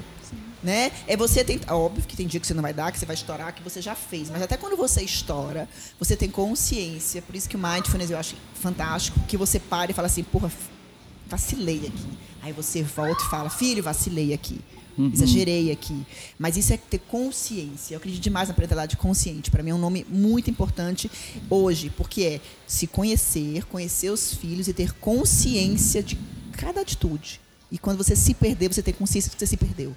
[0.63, 0.91] Né?
[1.07, 3.15] É você tem, óbvio que tem dia que você não vai dar, que você vai
[3.15, 7.23] estourar, que você já fez, mas até quando você estoura, você tem consciência.
[7.23, 10.51] Por isso que o mindfulness eu acho fantástico, que você para e fala assim, porra,
[11.29, 12.19] vacilei aqui.
[12.43, 14.61] Aí você volta e fala, filho, vacilei aqui.
[15.13, 16.07] Exagerei aqui.
[16.39, 17.95] Mas isso é ter consciência.
[17.95, 19.51] Eu acredito demais na parentalidade consciente.
[19.51, 21.11] Para mim é um nome muito importante
[21.51, 26.19] hoje, porque é se conhecer, conhecer os filhos e ter consciência de
[26.53, 27.41] cada atitude.
[27.71, 29.95] E quando você se perder, você ter consciência de que você se perdeu.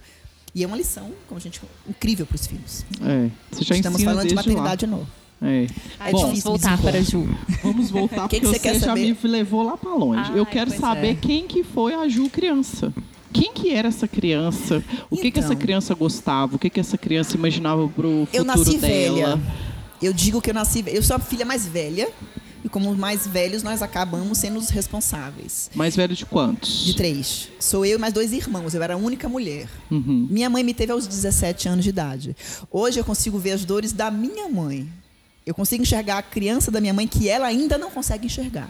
[0.54, 2.84] E é uma lição, como a gente, incrível para os filhos.
[3.02, 5.08] É, você já Estamos falando de maternidade de novo.
[5.42, 5.68] É.
[6.00, 7.28] Aí Bom, vamos difícil voltar para a Ju.
[7.64, 9.16] Vamos voltar Que que porque você quer já saber?
[9.24, 10.32] me levou lá para longe.
[10.36, 11.16] Eu Ai, quero saber é.
[11.16, 12.94] quem que foi a Ju criança.
[13.32, 14.84] Quem que era essa criança?
[15.10, 15.44] O que que Então.
[15.44, 16.56] essa criança gostava?
[16.56, 19.36] O que que essa criança imaginava pro futuro Eu nasci dela?
[19.38, 19.42] velha.
[20.02, 20.84] Eu digo que eu nasci.
[20.88, 22.10] Eu sou a filha mais velha.
[22.62, 25.70] E como os mais velhos, nós acabamos sendo os responsáveis.
[25.74, 26.84] Mais velho de quantos?
[26.84, 27.48] De três.
[27.58, 28.74] Sou eu e mais dois irmãos.
[28.74, 29.70] Eu era a única mulher.
[29.90, 30.28] Uhum.
[30.30, 32.36] Minha mãe me teve aos 17 anos de idade.
[32.70, 34.90] Hoje eu consigo ver as dores da minha mãe.
[35.50, 38.70] Eu consigo enxergar a criança da minha mãe que ela ainda não consegue enxergar.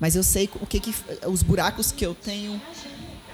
[0.00, 0.94] Mas eu sei o que, que
[1.26, 2.58] os buracos que eu tenho.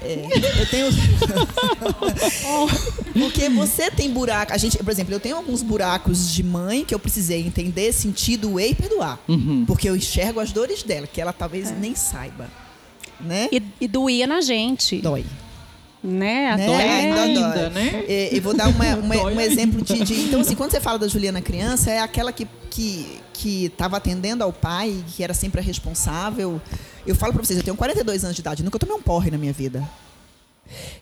[0.02, 0.24] é,
[0.60, 0.88] eu tenho.
[3.14, 4.52] Porque você tem buraco.
[4.52, 8.38] A gente, por exemplo, eu tenho alguns buracos de mãe que eu precisei entender, sentir,
[8.38, 9.20] doer e perdoar.
[9.28, 9.64] Uhum.
[9.64, 12.50] Porque eu enxergo as dores dela, que ela talvez nem saiba.
[13.20, 13.48] Né?
[13.52, 15.24] E, e doía na gente, Dói.
[16.04, 16.54] Né?
[16.56, 16.64] Né?
[16.64, 17.70] Até- Ainda ainda, dói.
[17.70, 18.04] né?
[18.30, 19.42] Eu vou dar uma- uma- um ainda.
[19.42, 23.20] exemplo de, de- Então, assim, quando você fala da Juliana criança, é aquela que que
[23.32, 26.60] que estava atendendo ao pai, que era sempre a responsável.
[27.06, 29.36] Eu falo pra vocês, eu tenho 42 anos de idade, nunca tomei um porre na
[29.38, 29.82] minha vida.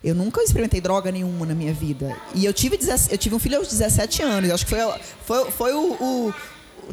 [0.02, 2.16] Eu nunca experimentei droga nenhuma na minha vida.
[2.34, 4.48] E eu tive, 17 eu tive um filho aos 17 anos.
[4.48, 4.80] Eu acho que foi,
[5.24, 6.34] foi, foi o- o-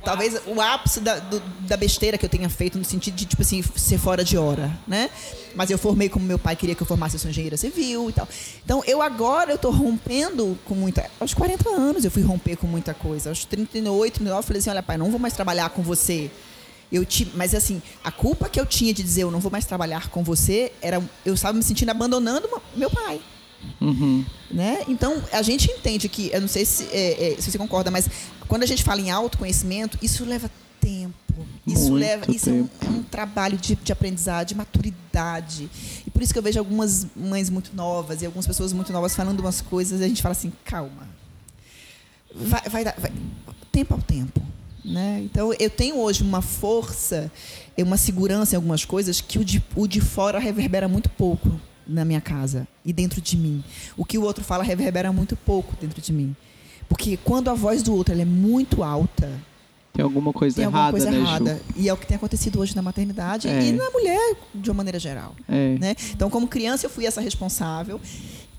[0.03, 3.41] talvez o ápice da, do- da besteira que eu tenha feito no sentido de, tipo
[3.41, 5.09] assim, ser fora de hora, né?
[5.55, 8.13] Mas eu formei como meu pai queria que eu formasse, eu sou engenheira civil e
[8.13, 8.27] tal.
[8.63, 11.09] Então, eu agora, eu tô rompendo com muita...
[11.19, 13.29] Aos 40 anos eu fui romper com muita coisa.
[13.29, 16.29] Aos 38, 39, eu falei assim, olha pai, não vou mais trabalhar com você.
[16.91, 19.63] Eu ti, mas assim, a culpa que eu tinha de dizer eu não vou mais
[19.65, 23.21] trabalhar com você era eu estava me sentindo abandonando meu pai,
[23.81, 24.25] Uhum.
[24.49, 24.83] né?
[24.87, 28.09] Então a gente entende que eu não sei se, é, é, se você concorda, mas
[28.49, 31.13] quando a gente fala em autoconhecimento, isso leva tempo.
[31.65, 35.69] Isso Muito leva, isso é um, é um trabalho de, de aprendizado, de maturidade.
[36.05, 39.15] E por isso que eu vejo algumas mães muito novas e algumas pessoas muito novas
[39.15, 41.07] falando umas coisas e a gente fala assim, calma.
[42.35, 43.13] Vai, vai dar, vai-
[43.71, 44.41] tempo ao tempo.
[44.83, 45.21] Né?
[45.23, 47.31] Então, eu tenho hoje uma força,
[47.77, 51.59] e uma segurança em algumas coisas que o de, o de fora reverbera muito pouco
[51.87, 53.63] na minha casa e dentro de mim.
[53.95, 56.35] O que o outro fala reverbera muito pouco dentro de mim.
[56.89, 59.31] Porque quando a voz do outro ela é muito alta,
[59.93, 61.23] Tem alguma coisa tem errada, alguma coisa né, Ju?
[61.23, 61.61] errada.
[61.77, 63.63] E é o que tem acontecido hoje na maternidade É.
[63.67, 65.35] e na mulher de uma maneira geral.
[65.47, 65.77] É.
[65.79, 65.95] Né?
[66.11, 68.01] Então, como criança, eu fui essa responsável.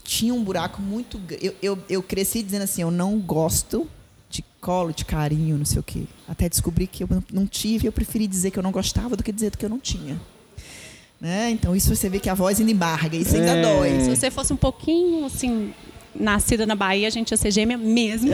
[0.04, 1.20] Tinha um buraco muito.
[1.40, 3.86] Eu, eu, eu cresci dizendo assim: eu não gosto
[4.28, 6.04] de colo, de carinho, não sei o quê.
[6.28, 9.22] Até descobri que eu não- não tive, eu preferi dizer que eu não gostava do
[9.24, 10.20] que dizer que eu não tinha.
[11.20, 11.50] Né?
[11.50, 13.62] Então, isso você vê que a voz ainda embarga, isso ainda É.
[13.62, 14.00] dói.
[14.04, 15.72] Se você fosse um pouquinho assim,
[16.14, 18.30] nascida na Bahia, a gente ia ser gêmea mesmo.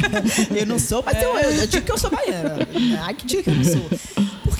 [0.54, 2.56] Eu não sou, mas eu, eu, eu digo que eu sou baiana.
[3.04, 3.90] Ai, que diga que eu não sou.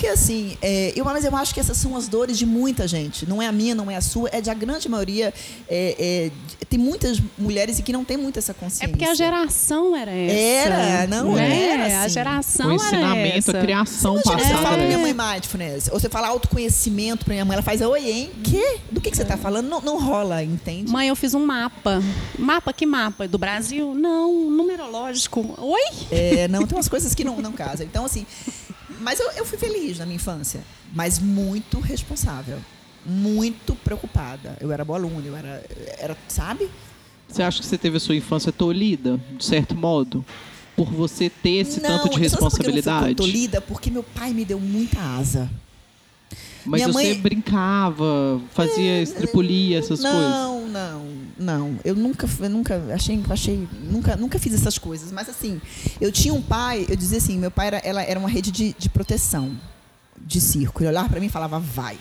[0.05, 3.27] Porque assim, é, eu, mas eu acho que essas são as dores de muita gente.
[3.27, 5.33] Não é a minha, não é a sua, é de a grande maioria.
[5.67, 8.85] é, é, tem muitas mulheres e que não tem muito essa consciência.
[8.85, 10.35] É porque a geração era essa.
[10.35, 11.69] Era, não né?
[11.71, 12.15] era, A assim.
[12.15, 13.59] geração O era ensinamento, essa.
[13.59, 14.85] a criação Imagina, você fala pra passada.
[14.85, 15.15] minha né?
[15.15, 18.31] mãe mindfulness, ou você fala autoconhecimento pra minha mãe, ela faz, oi, hein?
[18.43, 18.81] Que?
[18.91, 19.69] Do que, que você tá falando?
[19.69, 20.91] Não, não rola, entende?
[20.91, 22.03] Mãe, eu fiz um mapa.
[22.39, 23.27] Mapa, que mapa?
[23.27, 23.95] Do Brasil?
[23.95, 25.55] Não, numerológico.
[25.59, 25.83] Oi?
[26.11, 27.87] É, não, tem umas coisas que não, não casam.
[27.87, 28.27] Então, assim,
[29.05, 30.61] mas eu, eu fui feliz na minha infância,
[30.93, 32.59] mas muito responsável,
[33.05, 34.57] muito preocupada.
[34.61, 35.65] Eu era boa aluna, eu era,
[35.99, 36.69] era sabe?
[37.29, 40.25] Você acha que você teve a sua infância tolhida, de certo modo?
[40.77, 43.15] Por você ter esse não, tanto de por que eu não fui responsabilidade?
[43.15, 43.61] tolhida?
[43.61, 45.49] Porque meu pai me deu muita asa.
[46.67, 50.21] Mas Minha você mãe- É, brincava, fazia estripulia, essas coisas?
[50.21, 51.07] não, não,
[51.39, 51.79] não.
[51.85, 55.11] Eu nunca, eu nunca achei, achei, nunca, nunca fiz essas coisas.
[55.13, 55.61] Mas assim,
[56.01, 58.75] eu tinha um pai, eu dizia assim, meu pai era, ela era uma rede de,
[58.79, 59.57] de proteção
[60.21, 60.83] de circo.
[60.83, 61.99] Ele olhava pra mim e falava, vai.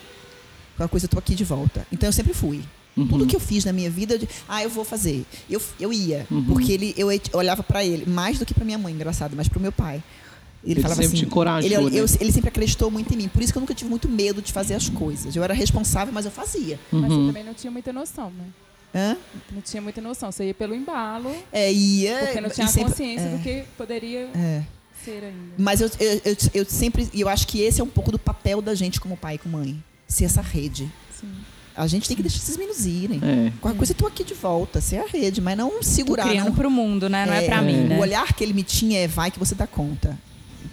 [0.78, 1.86] Qualquer coisa, eu tô aqui de volta.
[1.92, 2.62] Então eu sempre fui.
[2.96, 3.08] Uhum.
[3.08, 5.26] Tudo que eu fiz na minha vida, eu, ah, eu vou fazer.
[5.50, 6.44] Eu, eu ia, Uhum.
[6.46, 9.60] porque ele, eu olhava pra ele, mais do que pra minha mãe, engraçado, mas pro
[9.60, 10.04] meu pai.
[10.64, 12.16] Ele, Ele falava sempre assim, te encorajou, ele, eu- né?
[12.22, 13.28] ele sempre acreditou muito em mim.
[13.28, 15.36] Por isso que eu nunca tive muito medo de fazer as coisas.
[15.36, 16.80] Eu era responsável, mas eu fazia.
[16.92, 17.22] Mas Uhum.
[17.22, 18.46] você também não tinha muita noção, né?
[18.96, 19.18] Hã?
[19.52, 20.32] Não tinha muita noção.
[20.32, 22.18] Você ia pelo embalo, É, ia.
[22.26, 24.62] porque não tinha sempre- consciência é, do que poderia é.
[25.04, 25.54] ser ainda.
[25.58, 27.10] Mas eu, eu, eu, eu sempre.
[27.14, 29.38] E eu acho que esse é um pouco do papel da gente como pai e
[29.38, 29.84] como mãe.
[30.08, 30.92] Ser essa rede.
[31.20, 31.32] Sim.
[31.76, 33.20] A gente tem que deixar esses meninos irem.
[33.24, 33.52] É.
[33.60, 36.46] Qualquer coisa eu tô aqui de volta, ser a rede, mas não Tô segurar, criando
[36.50, 36.54] não.
[36.56, 37.26] pro mundo, né?
[37.26, 37.98] Não é, pra mim, né?
[37.98, 40.16] O olhar que ele me tinha é vai que você dá conta.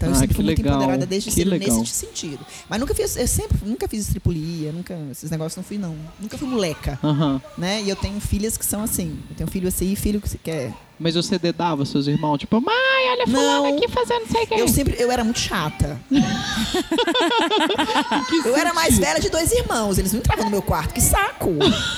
[0.01, 1.79] Então eu Ah, sempre fui muito legal, empoderada desde que cedo legal.
[1.79, 2.39] nesse sentido.
[2.71, 5.95] Mas nunca fiz, eu sempre nunca fiz estripulia, nunca esses negócios não fui não.
[6.19, 7.39] Nunca fui moleca, Aham.
[7.59, 7.83] né?
[7.83, 9.19] E eu tenho filhas que são assim.
[9.29, 10.73] Eu tenho filho assim e filho que quer.
[11.01, 12.75] Mas você dedava seus irmãos, tipo, mãe,
[13.13, 13.75] olha fulano Não.
[13.75, 14.55] aqui fazendo não sei o quê.
[14.59, 15.99] Eu sempre eu era muito chata.
[18.45, 21.55] eu era mais velha de dois irmãos, eles não entravam no meu quarto, que saco.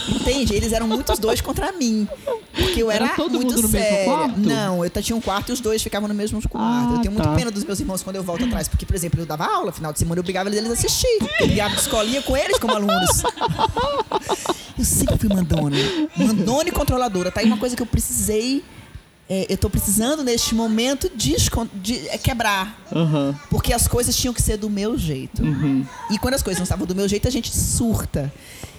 [0.08, 0.54] Entende?
[0.54, 2.06] Eles eram muitos dois contra mim.
[2.52, 4.04] Porque eu Era era, todo muito mundo no mesmo séria.
[4.04, 4.38] quarto?
[4.38, 6.92] Não, eu tinha um quarto e os dois ficavam no mesmo quarto.
[6.92, 7.34] Ah, eu tenho tá.
[7.34, 9.92] pena dos meus irmãos quando eu volto atrás, porque, por exemplo, eu dava aula, final
[9.92, 11.18] de semana eu obrigava eles a assistir.
[11.40, 13.24] Eu brigava de escolinha com eles como alunos.
[14.78, 15.76] Eu sempre fui mandona.
[16.16, 17.32] Mandona e controladora.
[17.32, 18.62] Tá aí uma coisa que eu precisei.
[19.28, 22.78] É, eu tô precisando neste momento descon- de, é, quebrar.
[22.94, 23.34] Aham.
[23.50, 25.42] Porque as coisas tinham que ser do meu jeito.
[25.42, 25.86] Uhum.
[26.10, 28.32] E quando as coisas não estavam do meu jeito, a gente surta.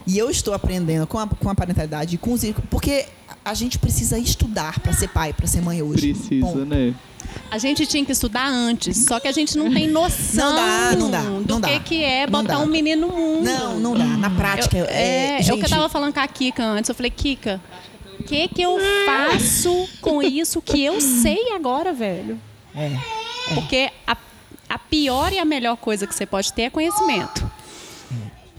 [0.05, 3.05] E eu estou aprendendo com a, com a parentalidade, com os, porque
[3.45, 6.13] a gente precisa estudar para ser pai, para ser mãe hoje.
[6.13, 6.65] Precisa, Ponto.
[6.65, 6.93] né?
[7.49, 10.95] A gente tinha que estudar antes, só que a gente não tem noção Não dá,
[10.97, 11.79] não dá, do não que, dá.
[11.79, 13.45] que é Não botar um menino no mundo.
[13.45, 14.05] Não, não dá.
[14.05, 16.89] Na prática, Eu, é, é, eu gente, que eu tava falando com a Kika antes,
[16.89, 17.61] eu falei, Kika,
[18.23, 22.39] que que eu faço com isso que eu sei agora, velho?
[22.75, 22.91] é.
[23.53, 24.15] Porque a,
[24.69, 27.45] a pior e a melhor coisa que você pode ter é conhecimento.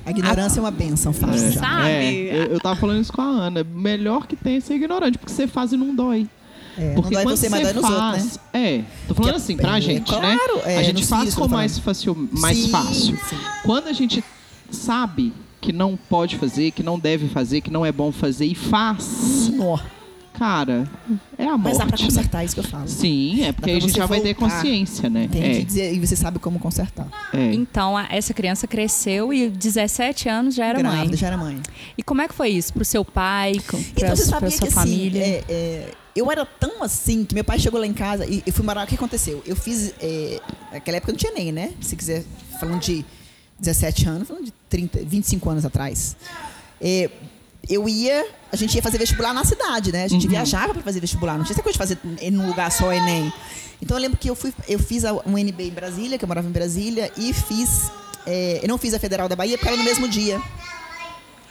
[0.06, 1.60] A ignorância é uma benção, fácil já.
[1.60, 1.88] Sabe?
[2.28, 3.64] É, eu, eu tava falando isso com a Ana.
[3.64, 6.28] Melhor que tem é ser ignorante, porque você faz e não dói.
[6.76, 8.68] É, não Porque dói quando você, mas você dói nos faz, outros, né?
[8.76, 10.74] É, tô falando Que- assim, pra é, gente, claro, né?
[10.74, 13.16] é, a gente faz filhos com mais, facil, mais Sim, fácil.
[13.28, 13.36] sim.
[13.64, 14.22] Quando a gente
[14.70, 18.54] sabe que não pode fazer, que não deve fazer, que não é bom fazer e
[18.54, 19.78] faz, Nó.
[20.36, 20.88] cara,
[21.38, 21.62] é a morte.
[21.62, 22.04] Mas dá pra né?
[22.04, 22.88] consertar isso que eu falo.
[22.88, 25.28] Sim, é porque a gente já vai ter consciência, né?
[25.30, 27.06] Tem É, que dizer, e você sabe como consertar.
[27.32, 27.52] é.
[27.54, 31.16] Então, a- essa criança cresceu e 17 anos já era Grávida, mãe.
[31.16, 31.60] já era mãe.
[31.96, 32.72] E como é que foi isso?
[32.72, 35.22] Pro seu pai, com- pra, Então você pra sua que família?
[35.22, 38.42] assim, é, é, eu era tão assim que meu pai chegou lá em casa e
[38.44, 38.84] eu fui morar.
[38.84, 39.40] O que aconteceu?
[39.46, 39.94] Eu fiz.
[40.00, 40.40] É,
[40.72, 41.72] naquela época não tinha nem, né?
[41.80, 42.24] Se quiser,
[42.58, 43.04] falando de
[43.60, 46.16] 17 anos, falando de 30, 25 anos atrás.
[46.80, 47.08] É,
[47.68, 48.26] eu ia.
[48.52, 50.04] A gente ia fazer vestibular na cidade, né?
[50.04, 51.36] A gente viajava para fazer vestibular.
[51.36, 53.32] Não tinha essa coisa de fazer em um lugar só Enem.
[53.82, 56.28] Então eu lembro que eu, fui, eu fiz a- um NB em Brasília, que eu
[56.28, 57.90] morava em Brasília, e fiz.
[58.26, 60.40] é, eu não fiz a Federal da Bahia porque era no mesmo dia.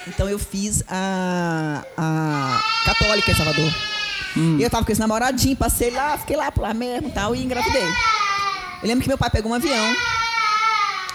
[0.07, 3.71] Então eu fiz a, a Católica em Salvador.
[4.59, 7.35] E eu tava com esse namoradinho, passei lá, fiquei lá por lá mesmo e tal,
[7.35, 7.83] e engravidei.
[8.81, 9.95] Eu lembro que meu pai pegou um avião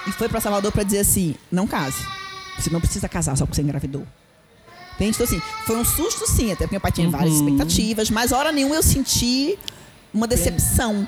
[0.06, 2.02] e foi pra Salvador pra dizer assim: não case.
[2.58, 4.06] Você não precisa casar só porque você engravidou.
[4.98, 5.10] Entende?
[5.14, 8.50] Então, assim, foi um susto sim, até porque meu pai tinha várias expectativas, mas hora
[8.50, 9.56] nenhuma eu senti
[10.12, 11.06] uma decepção.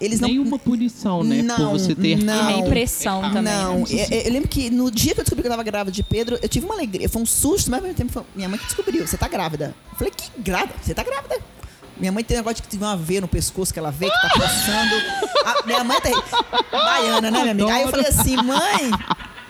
[0.00, 0.28] Eles não.
[0.28, 1.42] Nenhuma punição, né?
[1.42, 2.16] Não, por você ter.
[2.16, 2.60] não.
[2.66, 3.42] Impressão também.
[3.42, 3.86] Não, né?
[4.10, 6.38] eu, eu lembro que no dia que eu descobri que eu tava grávida de Pedro,
[6.42, 7.08] eu tive uma alegria.
[7.08, 9.06] Foi um susto, mas ao mesmo tempo foi minha mãe que descobriu.
[9.06, 9.74] Você tá grávida.
[9.92, 10.74] Eu falei, que grávida?
[10.82, 11.36] Você tá grávida?
[11.96, 14.06] Minha mãe tem um negócio de que teve uma veia no pescoço que ela vê
[14.10, 14.94] que tá coçando.
[15.44, 16.12] A- minha mãe tem.
[16.72, 17.72] Baiana, né, minha amiga?
[17.72, 18.90] Aí eu falei assim, mãe,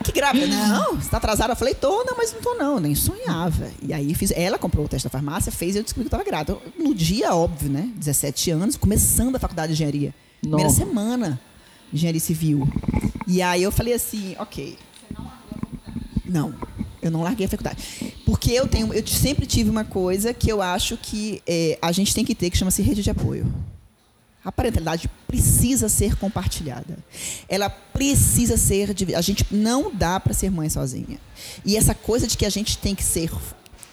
[0.05, 0.47] que grávida?
[0.47, 1.53] Não, você tá atrasada?
[1.53, 3.71] Eu falei, tô, não, mas não tô, não, nem sonhava.
[3.83, 4.31] E aí fiz.
[4.31, 6.59] Ela comprou o teste da farmácia, fez e eu descobri que eu tava grávida.
[6.79, 7.91] No dia, óbvio, né?
[7.97, 10.15] 17 anos, começando a faculdade de engenharia.
[10.41, 10.85] Primeira Nossa.
[10.85, 11.41] semana,
[11.93, 12.69] engenharia civil.
[13.27, 14.77] E aí eu falei assim, ok.
[16.25, 16.55] Não,
[17.01, 18.13] eu não larguei a faculdade.
[18.25, 22.15] Porque eu tenho, eu sempre tive uma coisa que eu acho que é, a gente
[22.15, 23.53] tem que ter, que chama-se rede de apoio.
[24.45, 26.99] A parentalidade precisa ser compartilhada.
[27.49, 28.95] Ela precisa ser.
[29.17, 31.19] A gente não dá para ser mãe sozinha.
[31.65, 33.31] E essa coisa de que a gente tem que ser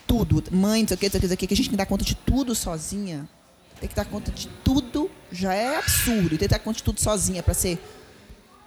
[0.05, 1.77] tudo, mãe, não sei o que, não sei o que, que a gente tem que
[1.77, 3.29] dar conta de tudo sozinha.
[3.79, 6.35] Tem que dar conta de tudo já é absurdo.
[6.35, 7.79] E tem que dar conta de tudo sozinha para ser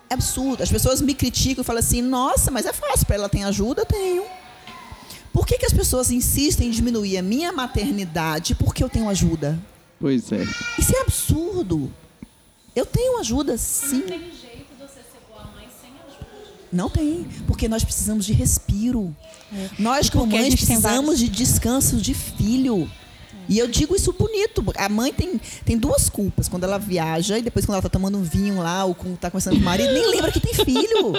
[0.09, 0.63] é absurdo.
[0.63, 3.83] As pessoas me criticam e falam assim: nossa, mas é fácil, para ela tem ajuda?
[3.83, 4.25] Eu Tenho.
[5.33, 9.59] Por que, que as pessoas insistem em diminuir a minha maternidade porque eu tenho ajuda?
[10.05, 10.43] Pois é.
[10.79, 11.91] Isso é absurdo.
[12.77, 14.01] Eu tenho ajuda, sim.
[14.01, 16.27] Não tem jeito de você ser boa mãe sem ajuda.
[16.71, 19.17] Não tem, porque nós precisamos de respiro.
[19.79, 22.87] Nós, como mães, precisamos de descanso de filho.
[23.49, 24.65] E eu digo isso bonito.
[24.77, 26.49] A mãe tem, tem duas culpas.
[26.49, 29.31] Quando ela viaja e depois quando ela tá tomando um vinho lá ou quando tá
[29.31, 31.13] conversando com o marido, nem lembra que tem filho.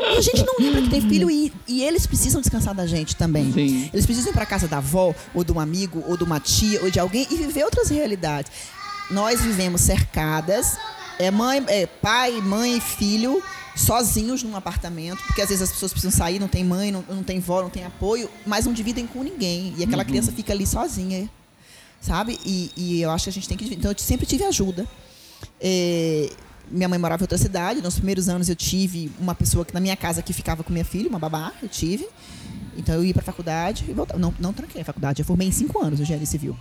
[0.00, 3.16] E a gente não lembra que tem filho e, e eles precisam descansar da gente
[3.16, 3.52] também.
[3.52, 3.90] Sim.
[3.92, 6.82] Eles precisam ir para casa da avó, ou de um amigo, ou de uma tia,
[6.82, 8.52] ou de alguém e viver outras realidades.
[9.10, 10.76] Nós vivemos cercadas,
[11.18, 13.42] é mãe, é pai, mãe e filho
[13.78, 17.22] sozinhos num apartamento, porque às vezes as pessoas precisam sair, não tem mãe, não, não
[17.22, 20.66] tem vó, não tem apoio, mas não dividem com ninguém e aquela criança fica ali
[20.66, 21.30] sozinha,
[22.00, 22.38] sabe?
[22.44, 23.74] E, e eu acho que a gente tem que.
[23.74, 24.86] Então eu sempre tive ajuda.
[25.60, 26.30] É,
[26.70, 27.80] minha mãe morava em outra cidade.
[27.80, 30.84] Nos primeiros anos eu tive uma pessoa que na minha casa que ficava com minha
[30.84, 32.08] filha, uma babá, eu tive.
[32.76, 34.18] Então eu ia pra faculdade e voltava.
[34.18, 36.56] Não, não tranquei a faculdade, eu formei em cinco anos no engenharia civil.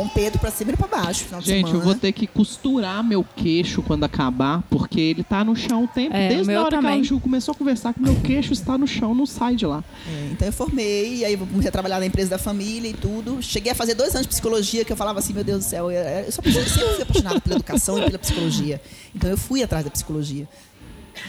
[0.00, 1.78] Com Pedro pra cima e pra baixo, final de Gente, semana.
[1.78, 5.88] eu vou ter que costurar meu queixo quando acabar, porque ele tá no chão o
[5.88, 6.16] tempo.
[6.16, 7.00] É, Desde a hora que também.
[7.00, 9.84] a Ju começou a conversar que meu queixo está no chão, não sai de lá.
[10.08, 13.42] É, então eu formei, aí eu comecei a trabalhar na empresa da família e tudo.
[13.42, 15.90] Cheguei a fazer dois anos de psicologia, que eu falava assim, meu Deus do céu,
[15.90, 18.80] eu, eu sou sempre fui apaixonada pela educação e pela psicologia.
[19.14, 20.48] Então eu fui atrás da psicologia.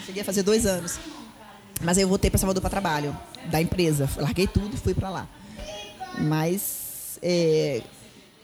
[0.05, 0.97] Cheguei a fazer dois anos.
[1.84, 3.13] Mas aí eu voltei para Salvador para trabalho,
[3.49, 4.10] da empresa.
[4.15, 5.27] Larguei tudo e fui para lá.
[6.19, 7.81] Mas é,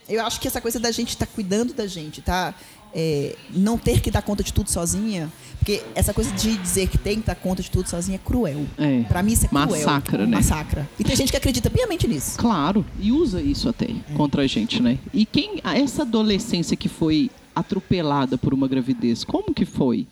[0.08, 2.54] eu acho que essa coisa da gente estar cuidando da gente, tá?
[2.94, 6.96] É, não ter que dar conta de tudo sozinha, porque essa coisa de dizer que
[6.96, 8.64] tem que dar conta de tudo sozinha é cruel.
[8.78, 9.02] É.
[9.02, 9.68] Pra mim isso é cruel.
[9.68, 10.36] Massacra, né?
[10.36, 10.88] Massacra.
[10.98, 12.38] E tem gente que acredita piamente nisso.
[12.38, 14.98] Claro, e usa isso até contra a gente, né?
[15.12, 20.06] E quem essa adolescência que foi atropelada por uma gravidez, como que foi?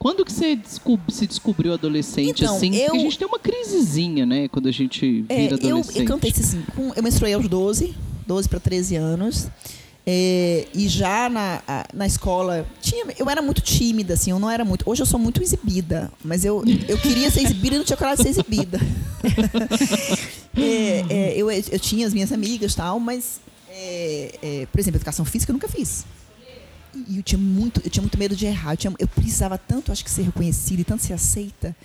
[0.00, 2.74] Quando que você descob- se descobriu adolescente Então, assim?
[2.74, 5.98] eu- Porque a gente tem uma crisezinha, né, quando a gente É, vira eu, adolescente.
[6.00, 7.94] eu cantei assim, com- eu menstruei aos 12,
[8.28, 9.48] 12 para 13 anos.
[10.10, 11.60] É, e já na,
[11.92, 14.88] na escola, tinha, eu era muito tímida, assim, eu não era muito.
[14.88, 18.18] Hoje eu sou muito exibida, mas eu, eu queria ser exibida e não tinha coragem
[18.18, 18.78] de ser exibida.
[20.60, 25.24] É, é, eu, eu tinha as minhas amigas tal, mas, é, é, por exemplo, educação
[25.24, 26.04] física eu nunca fiz.
[27.08, 28.72] E eu tinha muito, eu tinha muito medo de errar.
[28.72, 31.76] Eu, tinha- eu precisava tanto, acho que, ser reconhecida e tanto ser aceita.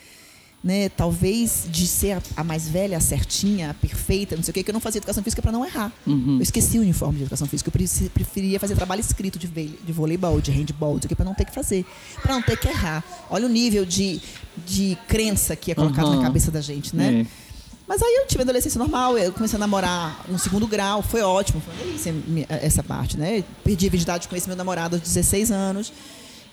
[0.63, 0.87] Né?
[0.87, 4.63] Talvez de ser a, a mais velha, a certinha, a perfeita, não sei o quê,
[4.63, 5.91] que eu não fazia educação física para não errar.
[6.07, 6.37] Uhum.
[6.37, 7.69] Eu esqueci o uniforme de educação física.
[7.69, 11.25] Eu preferia fazer trabalho escrito de, de voleibol, de handball, não sei o quê, para
[11.25, 11.85] não ter que fazer,
[12.21, 13.03] para não ter que errar.
[13.29, 14.21] Olha o nível de,
[14.65, 16.15] de crença que é colocado Aham.
[16.17, 17.25] na cabeça da gente, né?
[17.27, 17.43] É.
[17.85, 21.61] Mas aí eu tive adolescência normal, eu comecei a namorar no segundo grau, foi ótimo,
[21.61, 23.43] foi essa parte, né?
[23.63, 25.91] Perdi a virgindade de conhecer meu namorado aos 16 anos.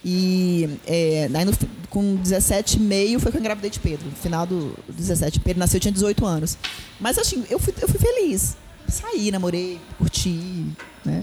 [0.05, 1.53] E é, daí no
[1.91, 4.07] com 17 e meio foi que eu engravidei de Pedro.
[4.09, 6.57] No final do 17, Pedro nasceu, eu tinha 18 anos.
[7.01, 8.57] Mas assim, eu fui, eu fui feliz.
[8.89, 10.67] Saí, namorei, curti,
[11.05, 11.23] né?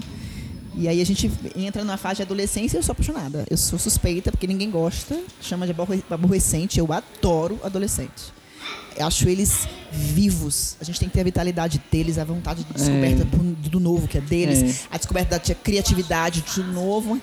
[0.76, 3.46] E aí a gente entra numa fase de adolescência e eu sou apaixonada.
[3.50, 6.78] Eu sou suspeita, porque ninguém gosta, chama de aborre- aborrecente.
[6.80, 8.32] Eu adoro adolescentes.
[8.96, 10.76] Eu acho eles vivos.
[10.80, 13.38] A gente tem que ter a vitalidade deles, a vontade de descoberta do,
[13.70, 14.88] do novo que é deles, É.
[14.92, 17.20] a descoberta da criatividade do novo.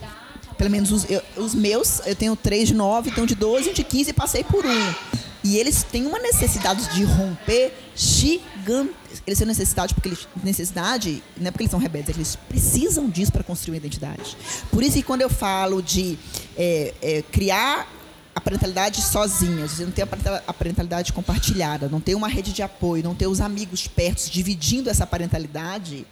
[0.56, 3.70] Pelo menos os, eu- os meus, eu tenho três de 9, tenho de 12 e
[3.70, 4.94] um de 15 e passei por um.
[5.42, 8.92] E eles têm uma necessidade de romper gigante.
[9.26, 13.30] Eles têm necessidade porque eles necessidade não é porque eles são rebeldes, eles precisam disso
[13.32, 14.36] para construir uma identidade.
[14.70, 16.18] Por isso que quando eu falo de
[16.56, 17.86] é, é, criar
[18.34, 20.02] a parentalidade sozinha, você não tem
[20.46, 24.90] a parentalidade compartilhada, não tem uma rede de apoio, não tem os amigos perto dividindo
[24.90, 26.04] essa parentalidade,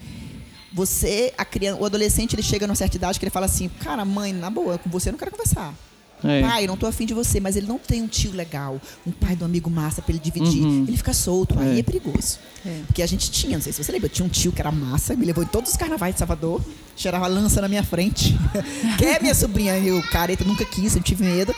[0.72, 4.04] você, a criança, o adolescente, ele chega numa certa idade que ele fala assim, cara,
[4.04, 5.74] mãe, na boa, com você eu não quero conversar.
[6.24, 6.40] É.
[6.40, 9.35] Pai, não tô afim de você, mas ele não tem um tio legal, um pai
[9.35, 10.62] do amigo massa pra ele dividir.
[10.62, 10.85] Uhum.
[10.87, 11.78] Ele fica solto, aí É.
[11.80, 12.38] é perigoso.
[12.87, 15.16] Porque a gente tinha, não sei se você lembra, tinha um tio que era massa,
[15.16, 16.61] me levou em todos os carnavais de Salvador,
[16.96, 18.38] cheirava lança na minha frente.
[18.98, 19.76] Quer minha sobrinha?
[19.78, 21.52] Eu, careta, nunca quis, eu tive medo.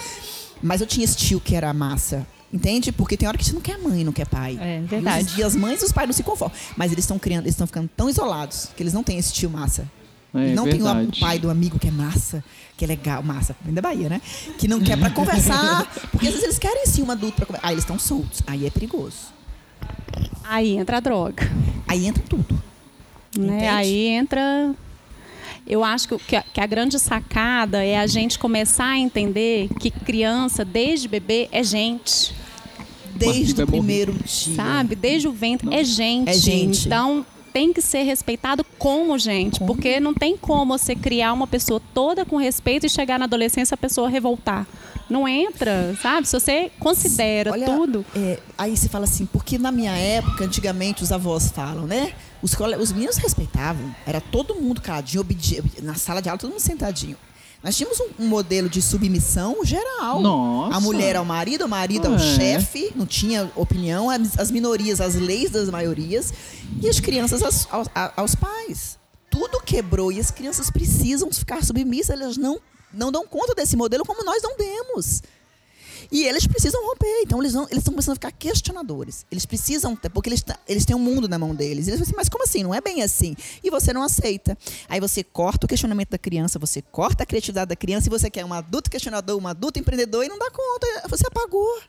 [0.63, 2.27] Mas eu tinha esse tio que era massa.
[2.55, 2.93] Entende?
[2.93, 4.57] Porque tem hora que você não quer mãe, não quer pai.
[4.61, 5.35] É, E os- verdade.
[5.41, 6.57] E, as mães e os pais não se conformam.
[6.77, 9.51] Mas eles estão criando, eles estão ficando tão isolados que eles não têm esse tio
[9.51, 9.91] massa.
[10.33, 11.19] É, não tem o, verdade.
[11.19, 12.43] o pai do amigo que é massa,
[12.77, 14.21] que é legal, massa, vem da Bahia, né?
[14.59, 17.67] Que não quer pra conversar, porque às vezes eles querem sim um adulto pra conversar.
[17.69, 19.17] Aí eles estão soltos, aí é perigoso.
[20.45, 21.51] Aí entra a droga.
[21.89, 22.61] Aí entra tudo.
[23.37, 23.69] né?
[23.71, 24.75] Aí entra.
[25.67, 29.91] Eu acho que, a, que a grande sacada é a gente começar a entender que
[29.91, 32.35] criança, desde bebê, é gente.
[33.19, 34.55] Desde o primeiro dia.
[34.57, 34.95] Sabe?
[34.95, 36.29] Desde o ventre, é gente.
[36.31, 36.87] É gente.
[36.87, 39.61] Então tem que ser respeitado como gente.
[39.61, 39.73] Como?
[39.75, 43.75] Porque não tem como você criar uma pessoa toda com respeito e chegar na adolescência
[43.75, 44.67] a pessoa revoltar.
[45.09, 46.27] Não entra, sabe?
[46.27, 48.05] Se você considera Olha, tudo.
[48.17, 52.13] é, aí você fala assim, porque na minha época, antigamente, os avós falam, né?
[52.43, 53.95] Os, os meninos respeitavam.
[54.07, 57.17] Era todo mundo caladinho, obedi- na sala de aula, todo mundo sentadinho.
[57.65, 60.21] Nós tínhamos um, um modelo de submissão geral.
[60.21, 60.77] Nossa.
[60.77, 62.19] A mulher ao marido, o marido ao É.
[62.19, 66.33] chefe, não tinha opinião, as, as minorias, as leis das maiorias,
[66.83, 68.99] e as crianças aos, aos- aos pais.
[69.31, 72.61] Tudo quebrou e as crianças precisam ficar submissas, elas não,
[72.93, 75.23] não dão conta desse modelo como nós não demos.
[76.15, 79.27] E eles precisam romper, então eles eles estão começando a ficar questionadores.
[79.33, 81.89] Eles precisam, porque eles, eles têm um mundo na mão deles.
[81.89, 82.63] Eles falam assim, mas como assim?
[82.63, 83.35] Não é bem assim.
[83.65, 84.57] E você não aceita.
[84.89, 88.31] Aí você corta o questionamento da criança, você corta a criatividade da criança e você
[88.31, 90.87] quer um adulto questionador, um adulto empreendedor e não dá conta.
[91.09, 91.81] Você apagou.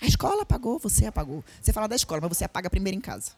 [0.00, 1.44] A escola apagou, você apagou.
[1.62, 3.30] Você fala da escola, mas você apaga primeiro em casa.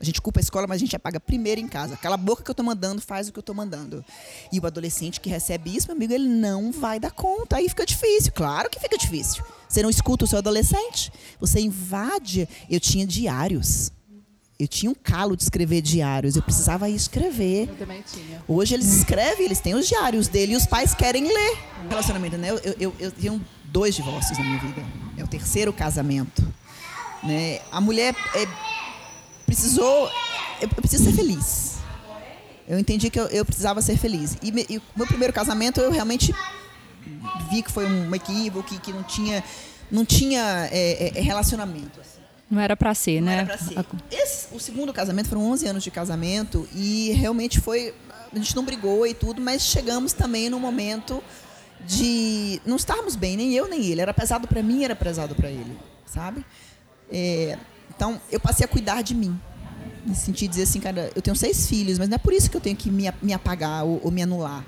[0.00, 1.96] A gente culpa a escola, mas a gente apaga primeiro em casa.
[1.96, 4.04] Cala a boca que eu tô mandando, faz o que eu tô mandando.
[4.52, 7.56] E o adolescente que recebe isso, meu amigo, ele não vai dar conta.
[7.56, 8.32] Aí fica difícil.
[8.32, 9.44] Claro que fica difícil.
[9.68, 11.12] Você não escuta o seu adolescente.
[11.40, 12.48] Você invade.
[12.70, 13.90] Eu tinha diários.
[14.58, 16.36] Eu tinha um calo de escrever diários.
[16.36, 17.68] Eu precisava escrever.
[17.68, 18.42] Eu também tinha.
[18.46, 21.58] Hoje eles escrevem, eles têm os diários dele e os pais querem ler.
[21.88, 22.50] Relacionamento, né?
[22.50, 24.84] Eu, eu, eu, eu tenho dois divórcios na minha vida.
[25.16, 26.42] É o terceiro casamento.
[27.22, 27.60] Né?
[27.70, 28.46] A mulher é,
[29.48, 30.06] precisou.
[30.60, 31.78] Eu, eu preciso ser feliz.
[32.68, 34.36] Eu entendi que eu, eu precisava ser feliz.
[34.42, 36.34] E, me- e meu primeiro casamento eu realmente
[37.50, 39.42] vi que foi um equívoco, que, que não tinha,
[39.90, 41.98] não tinha é, é, relacionamento.
[42.00, 42.18] assim.
[42.50, 43.38] Não era pra ser, Não né?
[43.38, 43.74] era pra ser.
[44.10, 47.94] Esse- o segundo casamento foram 11 anos de casamento e realmente foi.
[48.32, 51.22] A gente não brigou e tudo, mas chegamos também num momento
[51.86, 54.00] de não estarmos bem, nem eu nem ele.
[54.02, 55.74] Era pesado para mim, era pesado para ele,
[56.04, 56.44] sabe?
[57.10, 57.56] É,
[57.98, 59.36] então eu passei a cuidar de mim.
[60.06, 62.56] Me senti dizer assim, cara, eu tenho seis filhos, mas não é por isso que
[62.56, 64.64] eu tenho que me, me apagar ou, ou me anular.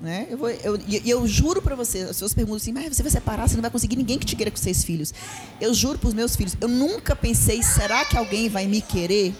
[0.00, 0.26] Né?
[0.30, 3.46] Eu, vou, eu, eu juro para você, as pessoas perguntam assim, mas você vai separar,
[3.46, 5.12] você não vai conseguir ninguém que te queira com seis filhos.
[5.60, 9.34] Eu juro para os meus filhos, eu nunca pensei, será que alguém vai me querer?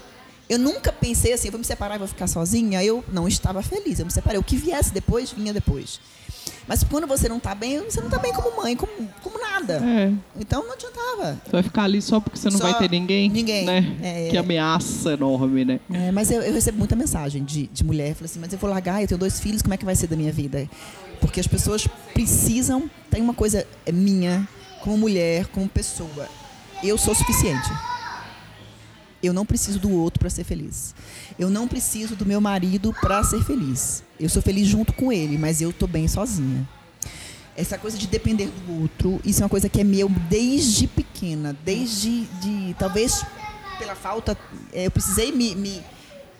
[0.46, 2.84] Eu nunca pensei assim, eu vou me separar e vou ficar sozinha.
[2.84, 4.38] Eu não estava feliz, eu me separei.
[4.38, 5.98] O que viesse depois, vinha depois.
[6.66, 8.92] Mas quando você não está bem, você não está bem como mãe, como,
[9.22, 9.82] como nada.
[9.84, 10.12] É.
[10.38, 11.40] Então não adiantava.
[11.44, 13.28] Você vai ficar ali só porque você não Só vai ter ninguém.
[13.28, 13.64] ninguém.
[13.64, 13.96] Né?
[14.02, 14.28] É.
[14.30, 15.80] Que ameaça enorme, né?
[15.92, 18.70] É, mas eu, eu recebo muita mensagem de, de mulher, fala assim, mas eu vou
[18.70, 20.68] largar, eu tenho dois filhos, como é que vai ser da minha vida?
[21.20, 24.48] Porque as pessoas precisam, tem uma coisa é minha,
[24.80, 26.28] como mulher, como pessoa,
[26.82, 27.68] eu sou suficiente.
[29.22, 30.94] Eu não preciso do outro para ser feliz.
[31.38, 34.02] Eu não preciso do meu marido para ser feliz.
[34.18, 36.68] Eu sou feliz junto com ele, mas eu tô bem sozinha.
[37.56, 41.56] Essa coisa de depender do outro, isso é uma coisa que é meu desde pequena,
[41.64, 43.24] desde de talvez
[43.78, 44.36] pela falta,
[44.72, 45.80] eh, eu precisei me, me,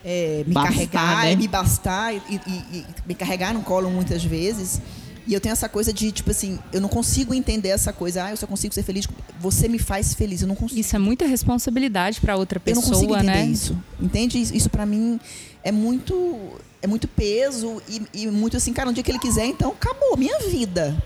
[0.05, 1.37] eh, me Bastar, carregar, né?
[1.37, 4.81] me bastar e, e- e me carregar no colo muitas vezes.
[5.27, 8.25] E eu tenho essa coisa de tipo assim, eu não consigo entender essa coisa.
[8.25, 9.09] Ah, eu só consigo ser feliz.
[9.41, 10.43] Você me faz feliz.
[10.43, 10.81] Eu não consigo.
[10.81, 13.47] Isso é muita responsabilidade pra outra Eu não consigo pessoa, entender né?
[13.47, 13.79] isso.
[14.01, 14.41] Entende?
[14.41, 15.19] Isso, isso para mim
[15.63, 16.39] é muito
[16.83, 20.17] é muito peso e, e muito assim, cara, um dia que ele quiser, então acabou
[20.19, 21.03] minha vida.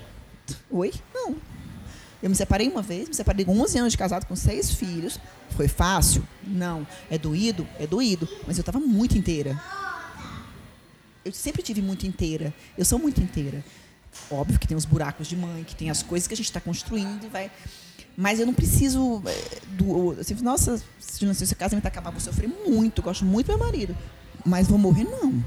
[0.69, 0.93] Oi?
[1.15, 1.37] Não.
[2.21, 5.21] Eu me separei uma vez, me separei com 11 anos de casado com seis filhos.
[5.51, 6.27] Foi fácil?
[6.45, 6.85] Não.
[7.09, 7.67] É doído?
[7.79, 8.29] É doído.
[8.45, 9.61] Mas eu estava muito inteira.
[11.25, 12.53] Eu sempre tive muito inteira.
[12.77, 13.65] Eu sou muito inteira.
[14.31, 16.61] Óbvio que tem os buracos de mãe, que tem as coisas que a gente está
[16.61, 17.51] construindo e vai.
[18.17, 20.11] Mas eu não preciso eh, do.
[20.21, 23.01] Assim, nossa, se o seu casamento acabar, vou sofrer muito.
[23.01, 23.97] Gosto muito do meu marido.
[24.45, 25.43] Mas vou morrer, não.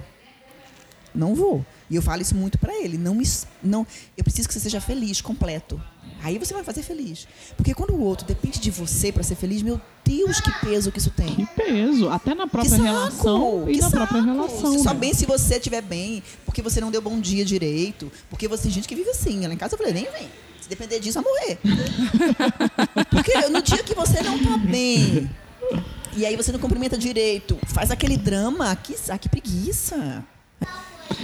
[1.13, 1.65] Não vou.
[1.89, 2.97] E eu falo isso muito para ele.
[2.97, 3.25] Não, me
[3.61, 3.85] não,
[4.17, 5.81] eu preciso que você seja feliz, completo.
[6.23, 7.27] Aí você vai fazer feliz.
[7.57, 10.99] Porque quando o outro depende de você para ser feliz, meu Deus, que peso que
[10.99, 11.35] isso tem.
[11.35, 12.09] Que peso.
[12.09, 12.83] Até na própria saco!
[12.83, 13.91] relação e na saco!
[13.91, 14.73] própria relação.
[14.73, 18.47] Você só bem se você estiver bem, porque você não deu bom dia direito, porque
[18.47, 19.45] você tem gente que vive assim.
[19.45, 20.29] Lá em casa eu falei, nem vem.
[20.61, 21.57] Se depender disso, vai morrer.
[23.09, 25.29] porque no dia que você não tá bem,
[26.15, 30.23] e aí você não cumprimenta direito, faz aquele drama, que, ah, que preguiça.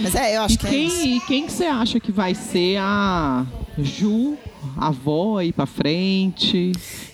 [0.00, 0.96] Mas é, eu acho E que é isso.
[1.02, 3.46] quem, e quem que você acha que vai ser a
[3.78, 4.36] Ju,
[4.76, 6.72] a avó aí pra frente?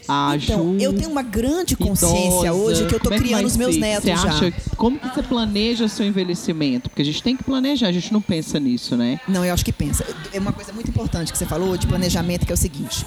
[0.08, 0.84] A Então, Ju.
[0.84, 2.52] eu tenho uma grande consciência idosa?
[2.52, 3.80] hoje que eu tô Como é criando os meus ser?
[3.80, 4.28] netos Você já.
[4.28, 6.90] acha, como que você planeja seu envelhecimento?
[6.90, 9.18] Porque a gente tem que planejar, a gente não pensa nisso, né?
[9.28, 10.04] Não, eu acho que pensa.
[10.32, 13.06] É uma coisa muito importante que você falou de planejamento, que é o seguinte.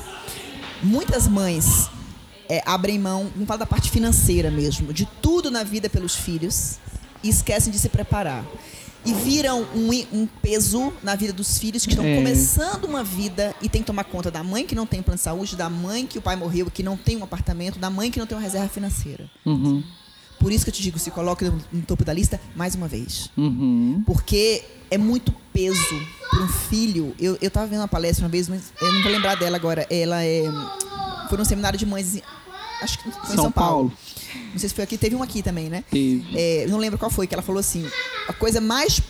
[0.82, 1.90] Muitas mães
[2.50, 6.78] é, abrem mão, não falo da parte financeira mesmo, de tudo na vida pelos filhos
[7.24, 8.46] e esquecem de se preparar.
[9.08, 12.16] E viram um, um peso na vida dos filhos que estão É.
[12.18, 15.24] começando uma vida e tem que tomar conta da mãe que não tem plano de
[15.24, 18.20] saúde, da mãe que o pai morreu, que não tem um apartamento, da mãe que
[18.20, 19.30] não tem uma reserva financeira.
[19.46, 19.82] Uhum,
[20.40, 22.88] Por isso que eu te digo, se coloque no, no topo da lista mais uma
[22.88, 23.30] vez.
[23.38, 24.04] uhum.
[24.06, 26.00] Porque é muito peso
[26.30, 27.16] para um filho.
[27.20, 29.88] Eu, eu tava vendo uma palestra uma vez, mas eu não vou lembrar dela agora.
[29.90, 30.44] Ela é.
[31.30, 32.20] Foi num seminário de mães.
[32.82, 33.92] Acho que foi em São, Paulo.
[34.52, 35.84] Não sei se foi aqui, teve um aqui também, né?
[36.36, 37.86] É, não lembro qual foi, que ela falou assim:
[38.28, 39.02] a coisa mais,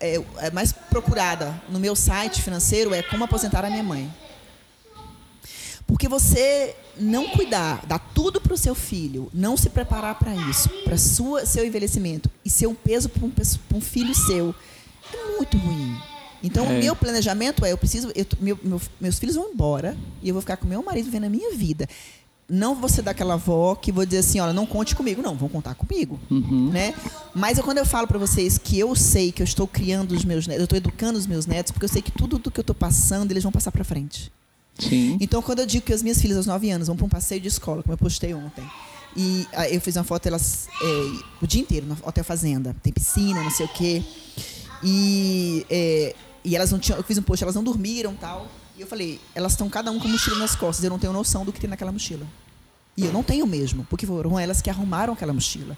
[0.00, 4.10] é, é, mais procurada no meu site financeiro é como aposentar a minha mãe.
[5.86, 10.68] Porque você não cuidar, dar tudo para o seu filho, não se preparar para isso,
[10.84, 13.32] para sua seu envelhecimento e ser um peso para um,
[13.74, 14.54] um filho seu,
[15.12, 15.96] é muito ruim.
[16.42, 16.78] Então, o É.
[16.78, 20.40] meu planejamento é: eu preciso, eu, meu- meu- meus filhos vão embora e eu vou
[20.40, 21.88] ficar com meu marido vivendo a minha vida.
[22.50, 25.22] Não vou ser daquela avó que vou dizer assim: olha, não conte comigo.
[25.22, 26.18] Não, vão contar comigo.
[26.30, 26.70] Uhum.
[26.70, 26.92] Né?
[27.34, 30.24] Mas eu, quando eu falo para vocês que eu sei que eu estou criando os
[30.24, 32.58] meus netos, eu estou educando os meus netos, porque eu sei que tudo do que
[32.58, 34.32] eu estou passando, eles vão passar para frente.
[34.78, 35.18] Sim.
[35.20, 37.40] Então, quando eu digo que as minhas filhas aos 9 anos vão para um passeio
[37.40, 38.64] de escola, como eu postei ontem,
[39.16, 42.74] E ah, eu fiz uma foto elas é, o dia inteiro no Hotel Fazenda.
[42.82, 44.02] Tem piscina, não sei o quê.
[44.82, 46.98] E, é, e elas não tinham.
[46.98, 48.46] Eu fiz um post, elas não dormiram tal.
[48.80, 50.82] E eu falei, elas estão cada um com mochila nas costas.
[50.82, 52.26] Eu não tenho noção do que tem naquela mochila.
[52.96, 55.76] E eu não tenho mesmo, porque foram elas que arrumaram aquela mochila.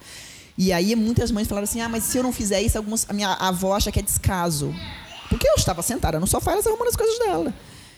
[0.56, 3.12] E aí muitas mães falaram assim: ah, mas se eu não fizer isso, algumas, a
[3.12, 4.72] minha avó acha que é descaso.
[5.28, 7.52] Porque eu estava sentada no sofá, elas arrumando as coisas dela.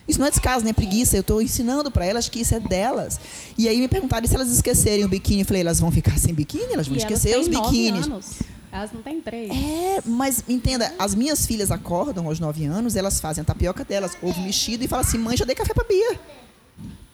[0.08, 1.18] Isso não é descaso, nem é preguiça.
[1.18, 3.20] Eu estou ensinando para elas que isso é delas.
[3.58, 5.40] E aí me perguntaram e se elas esquecerem o biquíni.
[5.42, 6.72] Eu falei, elas vão ficar sem biquíni?
[6.72, 8.06] Elas vão E elas esquecer os biquínis.
[8.06, 8.26] anos.
[8.74, 9.50] Elas não têm três.
[9.52, 14.18] É, mas entenda, as minhas filhas acordam aos 9 anos, elas fazem a tapioca delas,
[14.20, 16.18] ovo mexido, e falam assim: mãe, já dei café pra Bia.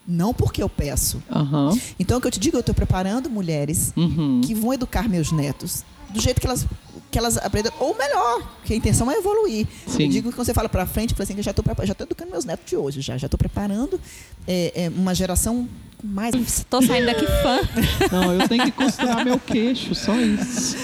[0.08, 1.22] Não porque eu peço.
[1.30, 1.78] Aham.
[1.98, 4.40] Então, o que eu te digo, eu estou preparando mulheres Uhum.
[4.42, 6.66] que vão educar meus netos do jeito que elas,
[7.11, 9.68] que elas aprendem, ou melhor, que a intenção é evoluir.
[9.86, 10.04] Sim.
[10.04, 11.64] Eu digo que quando você fala para frente, eu falo assim, que eu já estou
[11.84, 14.00] já tô educando meus netos de hoje, já já estou preparando
[14.48, 15.68] é, é, uma geração
[16.03, 17.61] mais Tô saindo daqui fã.
[18.11, 20.76] Não, eu tenho que costurar meu queixo, só isso.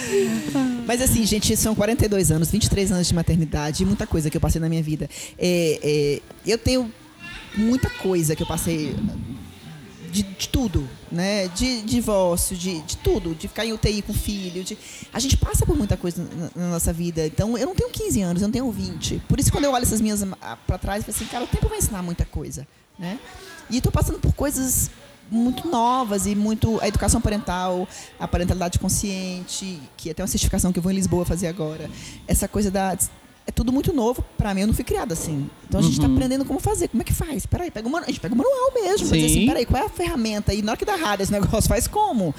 [0.86, 4.40] Mas assim, gente, são 42 anos, 23 anos de maternidade, e muita coisa que eu
[4.40, 5.08] passei na minha vida.
[5.38, 6.92] É, é, eu tenho
[7.56, 8.94] muita coisa que eu passei
[10.16, 11.48] de, de tudo, né?
[11.48, 14.64] De, divórcio, de, de tudo, de ficar em UTI com filho.
[14.64, 14.78] De...
[15.12, 17.26] A gente passa por muita coisa na, na nossa vida.
[17.26, 19.22] Então, eu não tenho 15 anos, eu não tenho 20.
[19.28, 21.46] Por isso, quando eu olho essas minhas ah, para trás, eu falo assim, cara, o
[21.46, 22.66] tempo vai ensinar muita coisa,
[22.98, 23.18] né?
[23.68, 24.90] E estou passando por coisas
[25.30, 27.86] muito novas e muito a educação parental,
[28.18, 31.90] a parentalidade consciente, que é até uma certificação que eu vou em Lisboa fazer agora.
[32.26, 32.96] Essa coisa da
[33.46, 35.48] é tudo muito novo para mim, eu não fui criada assim.
[35.68, 36.14] Então a gente está Uhum.
[36.14, 37.46] aprendendo como fazer, como é que faz?
[37.46, 39.24] Peraí, pega o manu- a gente pega o manual mesmo, Sim.
[39.24, 40.52] assim, peraí, qual é a ferramenta?
[40.52, 42.34] E na hora que dá errado esse negócio, faz como?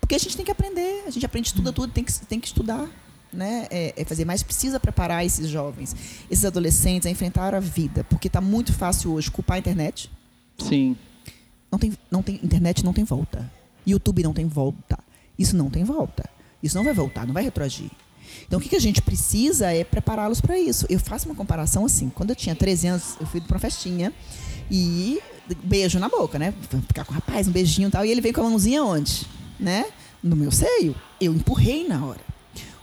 [0.00, 2.46] Porque a gente tem que aprender, a gente aprende tudo, tudo, tem que, tem que
[2.48, 2.88] estudar.
[3.30, 3.66] Né?
[3.70, 5.94] É, é fazer, mas precisa preparar esses jovens,
[6.30, 10.10] esses adolescentes a enfrentar a vida, porque está muito fácil hoje culpar a internet,
[10.58, 10.96] Sim.
[11.70, 13.50] não tem, não tem internet não tem volta.
[13.86, 14.98] YouTube não tem volta.
[15.38, 16.24] Isso não tem volta.
[16.62, 17.90] Isso não vai voltar, não vai retroagir.
[18.46, 20.86] Então o que, que a gente precisa é prepará-los para isso.
[20.88, 22.10] Eu faço uma comparação assim.
[22.10, 24.12] Quando eu tinha 13 anos, eu fui para uma festinha
[24.70, 25.20] e
[25.64, 26.52] beijo na boca, né?
[26.86, 28.04] Ficar com o rapaz, um beijinho e tal.
[28.04, 29.26] E ele veio com a mãozinha onde?
[29.58, 29.86] Né?
[30.22, 30.94] No meu seio.
[31.20, 32.20] Eu empurrei na hora.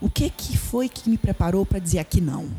[0.02, 2.50] O que, que foi que me preparou para dizer aqui não?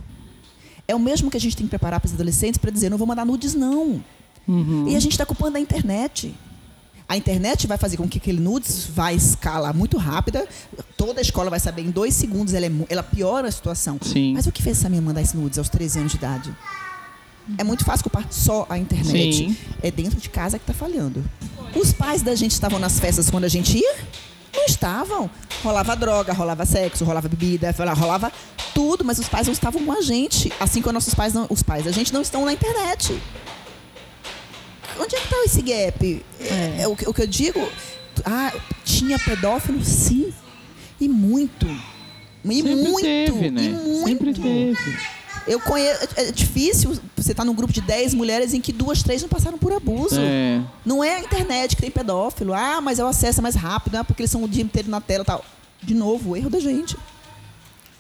[0.89, 2.99] É o mesmo que a gente tem que preparar para os adolescentes para dizer não
[2.99, 4.03] vou mandar nudes, não.
[4.47, 4.89] Uhum.
[4.89, 6.35] E a gente está culpando a internet.
[7.09, 10.47] A internet vai fazer com que aquele nudes vai escalar muito rápida.
[10.97, 12.53] Toda a escola vai saber em dois segundos.
[12.53, 13.99] Ela, é ela piora a situação.
[14.03, 14.33] Sim.
[14.35, 16.53] Mas o que fez essa minha mandar esse nudes aos 13 anos de idade?
[17.59, 19.37] É muito fácil culpar só a internet.
[19.37, 19.57] Sim.
[19.81, 21.25] É dentro de casa que está falhando.
[21.77, 23.95] Os pais da gente estavam nas festas quando a gente ia?
[24.53, 25.31] Não estavam.
[25.63, 28.33] Rolava droga, rolava sexo, rolava bebida, rolava
[28.75, 30.53] tudo, mas os pais não estavam com a gente.
[30.59, 33.17] Assim como nossos pais não, os pais da gente não estão na internet.
[35.01, 36.25] Onde é que está esse gap?
[36.41, 37.69] É, é o, que- o que eu digo.
[38.25, 38.53] Ah,
[38.85, 39.85] tinha pedófilo?
[39.85, 40.33] Sim.
[41.01, 41.67] E muito.
[42.45, 43.01] E Sempre muito.
[43.03, 43.63] teve, né?
[43.65, 44.05] E muito.
[44.09, 44.99] Sempre teve.
[45.47, 46.09] Eu conheço.
[46.17, 49.59] É difícil você estar num grupo de 10 mulheres em que duas, três não passaram
[49.59, 50.17] por abuso.
[50.19, 50.61] É.
[50.85, 52.55] Não é a internet que tem pedófilo.
[52.55, 54.89] Ah, mas é o acesso é mais rápido, ah, porque eles são o dia inteiro
[54.91, 55.45] na tela tal.
[55.83, 56.97] De novo, erro da gente.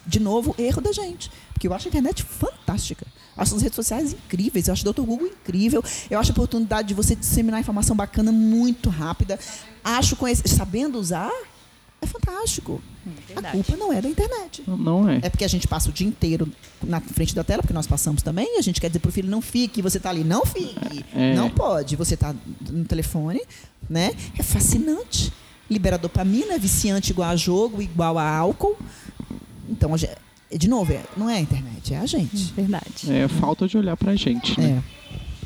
[0.06, 1.30] De novo, erro da gente.
[1.52, 3.06] Porque eu acho a internet fantástica.
[3.36, 4.66] Acho as redes sociais incríveis.
[4.68, 5.02] Eu acho o Dr.
[5.02, 5.82] Google incrível.
[6.10, 9.38] Eu acho a oportunidade de você disseminar informação bacana muito rápida.
[9.84, 11.30] Acho conhecer, sabendo usar,
[12.00, 12.80] é fantástico.
[13.36, 14.62] a culpa não é da internet.
[14.66, 15.20] Não é.
[15.22, 16.50] É porque a gente passa o dia inteiro
[16.82, 19.28] na frente da tela, porque nós passamos também, e a gente quer dizer pro filho,
[19.28, 21.04] não fique, você tá ali, não fique.
[21.14, 21.34] É.
[21.34, 21.94] Não pode.
[21.94, 22.34] Você tá
[22.70, 23.40] no telefone,
[23.88, 24.12] né?
[24.38, 25.32] É fascinante.
[25.70, 28.76] Libera dopamina, é viciante igual a jogo, igual a álcool.
[29.68, 30.12] Então, a gente-
[30.54, 32.52] de novo, é- não é a internet, é a gente.
[32.54, 33.10] Verdade.
[33.12, 34.82] É falta de olhar pra gente, né?
[34.82, 34.96] É.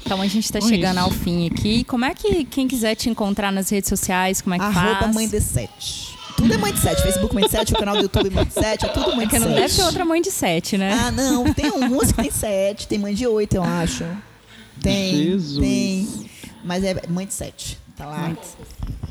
[0.05, 1.05] Então a gente está Então é chegando isso.
[1.05, 1.85] ao fim aqui.
[1.85, 5.15] Como é que quem quiser te encontrar nas redes sociais, como é que Arroba faz?
[5.15, 6.11] mãe de sete.
[6.37, 7.03] Tudo é mãe de sete.
[7.03, 9.33] Facebook mãe de sete, o canal do YouTube mãe de sete, é tudo mãe de
[9.35, 9.61] Porque não sete.
[9.61, 10.99] deve ter outra mãe de sete, né?
[10.99, 11.53] Ah, não.
[11.53, 14.05] Tem algumas que tem sete, tem mãe de oito, eu acho.
[14.83, 15.15] Tem.
[15.15, 15.59] Jesus.
[15.61, 16.09] Tem.
[16.65, 17.79] Mas é mãe de sete.
[17.95, 18.33] Tá lá.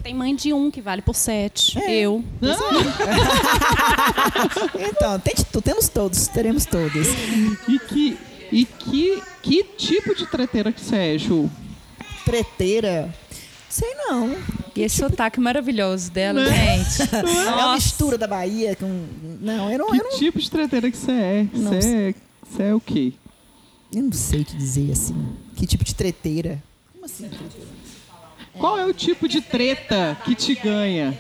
[0.04, 1.78] Tem mãe de um que vale por sete.
[1.80, 2.00] É.
[2.00, 2.24] Eu.
[4.80, 5.34] Então, tem.
[5.64, 7.08] Temos todos, teremos todos.
[7.68, 8.18] E que.
[8.52, 11.50] E que, que tipo de treteira que você é, Ju?
[12.26, 13.14] Treteira.
[13.70, 14.36] Sei não.
[14.76, 16.84] E esse sotaque maravilhoso dela, Né?
[16.84, 17.10] gente.
[17.16, 17.74] É uma Nossa.
[17.76, 19.06] mistura da Bahia com.
[19.40, 21.48] Não, eu não, Que eu não, tipo de treteira que você é?
[21.54, 23.14] Não Você é, você é o quê?
[23.94, 25.16] eu não sei te dizer assim.
[25.56, 26.62] Que tipo de treteira?
[26.94, 27.30] Como assim?
[28.58, 31.18] Qual é o tipo de treta que te ganha?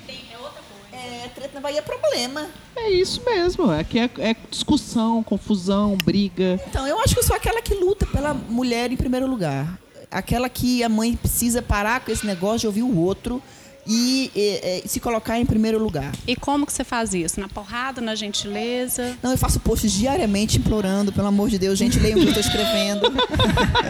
[0.92, 2.48] É, treta na Bahia é problema.
[2.76, 3.70] É isso mesmo.
[3.72, 6.60] Aqui é, é discussão, confusão, briga.
[6.68, 9.80] Então, eu acho que eu sou aquela que luta pela mulher em primeiro lugar.
[10.12, 13.42] Aquela que a mãe precisa parar com esse negócio de ouvir o outro
[13.90, 16.14] e, e, e se colocar em primeiro lugar.
[16.28, 17.40] E como que você faz isso?
[17.40, 19.18] Na porrada, na gentileza?
[19.24, 22.40] Não, eu faço posts diariamente implorando, pelo amor de Deus, gente, leiam o que eu
[22.40, 23.12] estou escrevendo.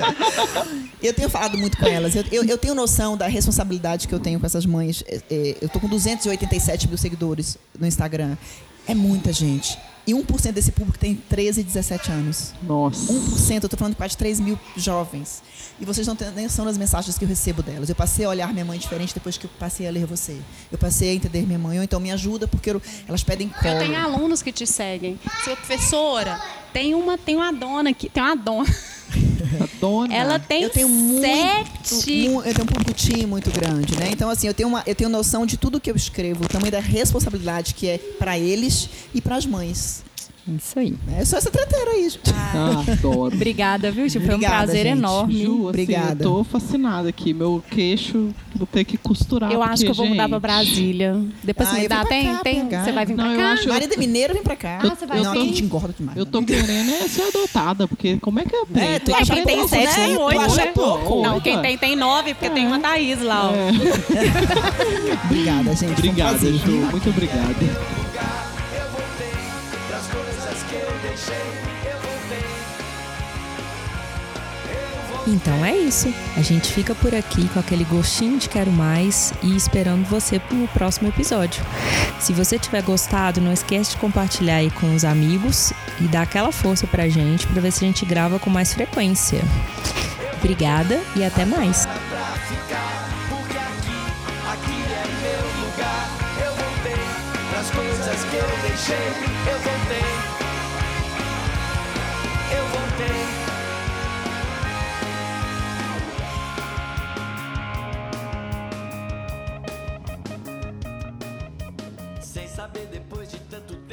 [1.03, 2.15] eu tenho falado muito com elas.
[2.15, 5.03] Eu, eu, eu tenho noção da responsabilidade que eu tenho com essas mães.
[5.05, 8.37] É, é, eu tô com 287 mil seguidores no Instagram.
[8.87, 9.77] É muita gente.
[10.09, 12.53] E 1% desse público tem 13 e 17 anos.
[12.63, 13.13] Nossa.
[13.13, 15.43] 1%, eu tô falando de quase 3 mil jovens.
[15.79, 17.89] E vocês não têm noção das mensagens que eu recebo delas.
[17.89, 20.35] Eu passei a olhar minha mãe diferente depois que eu passei a ler você.
[20.71, 21.77] Eu passei a entender minha mãe.
[21.77, 23.75] Ou então me ajuda porque eu- elas pedem colo.
[23.75, 25.19] Eu tenho alunos que te seguem.
[25.43, 26.41] Sua professora,
[26.73, 28.65] tem uma, tem uma dona aqui, tem uma dona.
[29.79, 30.13] Dona.
[30.13, 32.29] Ela tem eu tenho muito, sete.
[32.29, 34.09] mu- eu tenho um público muito grande, né?
[34.11, 36.71] Então assim, eu tenho uma, eu tenho noção de tudo que eu escrevo, o tamanho
[36.71, 40.03] da responsabilidade que é para eles e para as mães.
[40.57, 40.95] Isso aí.
[41.17, 42.09] É só essa treteira aí.
[42.09, 42.19] gente.
[42.33, 43.35] Ah, adoro.
[43.35, 44.21] Obrigada, viu, Gil?
[44.21, 44.97] Foi um Obrigada, prazer gente.
[44.97, 45.33] enorme.
[45.43, 46.23] Ju, assim, Obrigada.
[46.23, 47.33] eu tô fascinada aqui.
[47.33, 49.51] Meu queixo, vou ter que costurar.
[49.51, 51.21] Eu acho que eu vou porque, mudar pra Brasília.
[51.43, 52.05] Depois Ah, você me eu dá.
[52.05, 52.25] Tem?
[52.25, 52.67] cá, tem?
[52.69, 53.51] Você vai vir Não, pra eu cá?
[53.53, 54.79] acho- Marida Mineiro vem pra cá.
[54.83, 55.39] Ah, você vai não, vir?
[55.39, 56.17] a gente engorda demais.
[56.17, 58.95] Eu tô querendo é ser adotada, porque como é que é?
[58.95, 59.93] É, tu acha Quem tem pouco, sete né?
[60.07, 61.21] tem Tu oito, acha pouco?
[61.21, 63.53] Não, quem tem tem nove, porque tem uma Thaís lá, ó.
[63.53, 63.69] É.
[65.25, 65.93] Obrigada, gente.
[65.99, 66.39] Obrigada.
[66.39, 66.71] Ju.
[66.91, 67.98] Muito obrigada.
[75.29, 76.11] Então é isso.
[76.35, 80.67] A gente fica por aqui com aquele gostinho de quero mais e esperando você pro
[80.69, 81.63] próximo episódio.
[82.19, 85.71] Se você tiver gostado, não esquece de compartilhar aí com os amigos
[86.01, 89.39] e dar aquela força pra gente pra ver se a gente grava com mais frequência.
[90.39, 91.85] Obrigada e até mais.
[91.85, 93.09] pra ficar,
[112.87, 113.88] Depois de tanto tempo.